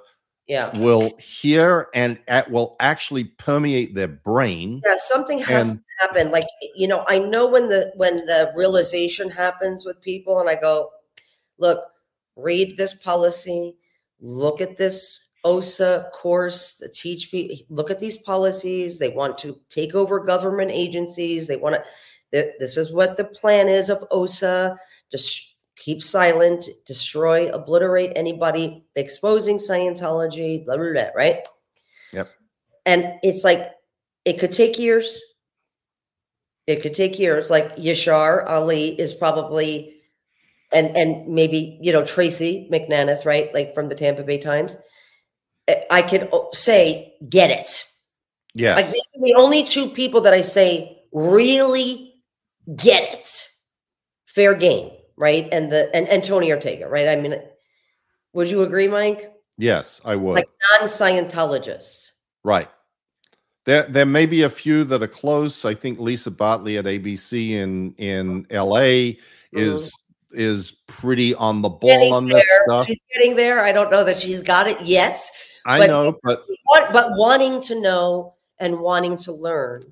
[0.49, 4.95] yeah, will hear and at, will actually permeate their brain yeah.
[4.99, 6.31] Something has And- to happen.
[6.31, 6.45] Like
[6.77, 10.91] you know, I know when the when the realization happens with people, and I go,
[11.59, 11.81] look,
[12.37, 13.77] read this policy,
[14.21, 18.99] look at this OSA course, the teach people, look at these policies.
[18.99, 21.47] They want to take over government agencies.
[21.47, 21.85] They want to,
[22.43, 24.78] th- this is what the plan is of OSA.
[25.11, 31.47] Just keep silent, destroy, obliterate anybody exposing Scientology, blah, blah, blah, right?
[32.12, 32.28] Yep.
[32.84, 33.72] And it's like,
[34.24, 35.20] it could take years.
[36.66, 37.49] It could take years.
[37.51, 39.95] Like Yashar Ali is probably
[40.72, 43.55] and and maybe you know Tracey McManus, right?
[43.55, 44.76] Like from the Tampa Bay Times.
[45.68, 47.84] I- I could say get it.
[48.55, 52.06] yes Like these are the only two people that I say really
[52.75, 53.49] get it.
[54.27, 55.49] Fair game, right?
[55.53, 57.09] And the and, and Tony Ortega, right?
[57.09, 57.41] I mean,
[58.33, 59.33] would you agree, Mike?
[59.59, 60.49] yes i would Like
[60.81, 62.11] non-Scientologists.
[62.45, 62.69] Right.
[63.64, 65.64] There, there may be a few that are close.
[65.64, 69.14] I think Lisa Bartley at ABC in in LA
[69.53, 69.93] is
[70.31, 72.87] is pretty on the ball Getting on this stuff.
[72.87, 73.61] She's getting there.
[73.64, 75.19] I don't know that she's got it yet,
[75.64, 79.91] I but- know, but but, but wanting to know and wanting to learn.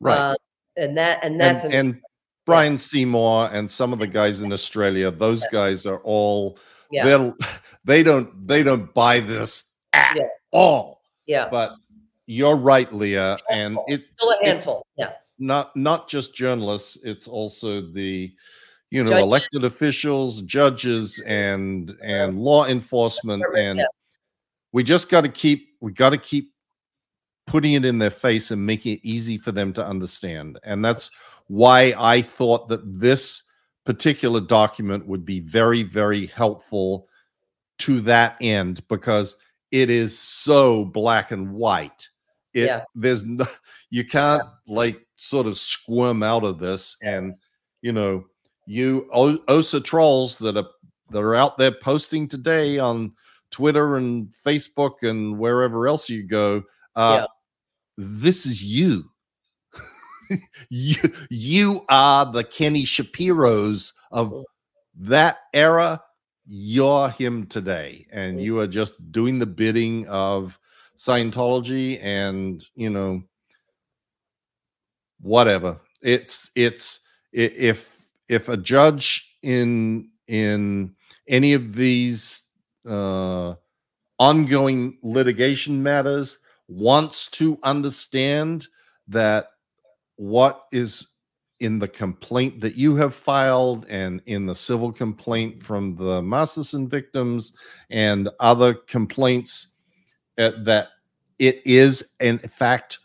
[0.00, 0.16] right.
[0.16, 0.34] Uh,
[0.76, 2.00] and that and that's and, and
[2.46, 6.58] Bryan Seymour and some of the guys in Australia, those guys are all
[6.90, 7.34] yeah, they'll
[7.84, 10.22] they don't they don't buy this at Yeah.
[10.52, 11.02] all.
[11.26, 11.48] yeah.
[11.50, 11.74] But
[12.26, 14.86] you're right, Leah, and it Still a it- handful.
[14.96, 15.12] Yeah.
[15.38, 18.32] not not just journalists it's also the
[18.90, 19.22] you know Judges.
[19.22, 23.88] elected officials judges and and law enforcement and Yes.
[24.72, 26.54] we just got to keep we got to keep
[27.46, 31.10] putting it in their face and making it easy for them to understand and that's
[31.48, 33.42] why i thought that this
[33.84, 37.08] particular document would be very very helpful
[37.78, 39.36] to that end because
[39.70, 42.08] it is so black and white
[42.54, 42.84] it Yeah.
[42.94, 43.46] there's no
[43.90, 47.32] you can't like sort of squirm out of this and
[47.82, 48.24] you know
[48.66, 50.68] you O- osa trolls that are
[51.10, 53.12] that are out there posting today on
[53.50, 56.62] twitter and facebook and wherever else you go
[56.96, 57.26] uh Yeah.
[57.96, 59.08] this is you
[60.68, 60.96] you
[61.30, 64.44] you are the kenny shapiros of
[64.98, 66.02] that era.
[66.46, 68.06] You're him today.
[68.12, 70.58] And you are just doing the bidding of
[70.96, 73.22] scientology and you know
[75.20, 75.80] whatever.
[76.02, 77.00] It's it's
[77.32, 80.94] if if a judge in in
[81.28, 82.44] any of these
[82.88, 83.54] uh,
[84.18, 86.38] ongoing litigation matters
[86.68, 88.66] wants to understand
[89.08, 89.50] that
[90.16, 91.08] what is
[91.60, 96.86] in the complaint that you have filed and in the civil complaint from the Masterson
[96.88, 97.54] victims
[97.90, 99.74] and other complaints
[100.38, 100.88] uh, that
[101.38, 102.98] it is in fact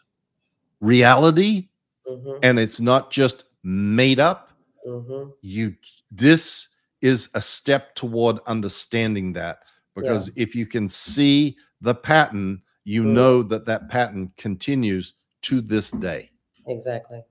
[0.82, 1.70] reality?
[2.10, 4.52] Mhm, and it's not just made up?
[4.88, 5.32] Mhm.
[5.42, 5.76] you
[6.12, 6.70] this
[7.02, 9.60] is a step toward understanding that.
[9.96, 13.14] Because if you can see the pattern you Mhm.
[13.14, 15.14] know that that pattern continues
[15.44, 16.31] to this day
[16.68, 17.24] Exactly.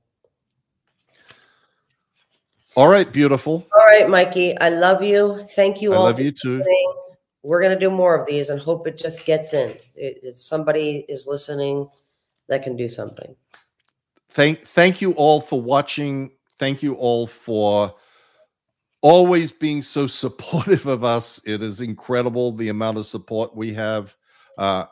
[2.77, 4.57] all right beautiful All right, Mikey.
[4.61, 5.44] I love you.
[5.57, 6.05] Thank you i all.
[6.05, 6.93] love you too listening.
[7.43, 9.70] We're gonna do more of these and hope it just gets in.
[9.97, 11.89] It, it- somebody is listening
[12.48, 13.35] that can do something.
[14.31, 17.94] thank thank you all for watching thank you all for
[19.02, 24.15] always being so supportive of us it is incredible the amount of support we have
[24.59, 24.85] uh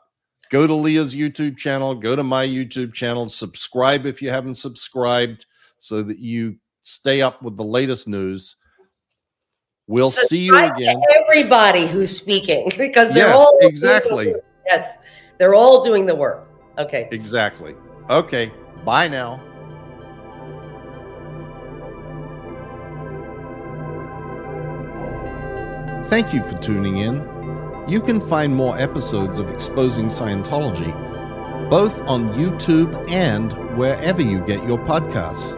[0.50, 5.46] go to leah's youtube channel go to my youtube channel subscribe if you haven't subscribed
[5.78, 8.56] so that you stay up with the latest news
[9.86, 14.34] we'll see you Subscribe again Everybody who's speaking because they're yes all doing the exactly.
[14.66, 14.98] Yes,
[15.38, 16.48] they're all doing the work.
[16.78, 17.08] Okay.
[17.10, 17.74] exactly
[18.10, 18.52] okay
[18.84, 19.42] bye now
[26.08, 27.37] Thank you for tuning in.
[27.88, 31.08] You can find more episodes of Exposing Scientology
[31.70, 35.56] both on YouTube and wherever you get your podcasts.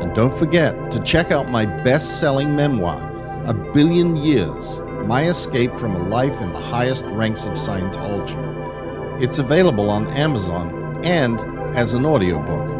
[0.00, 2.98] And don't forget to check out my best selling memoir,
[3.44, 8.40] A Billion Years My Escape from a Life in the Highest Ranks of Scientology.
[9.22, 11.40] It's available on Amazon and
[11.76, 12.70] as an audiobook.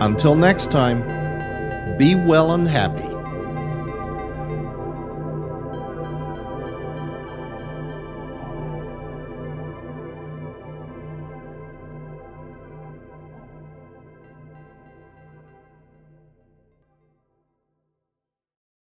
[0.00, 1.02] Until next time,
[1.98, 3.17] be well and happy.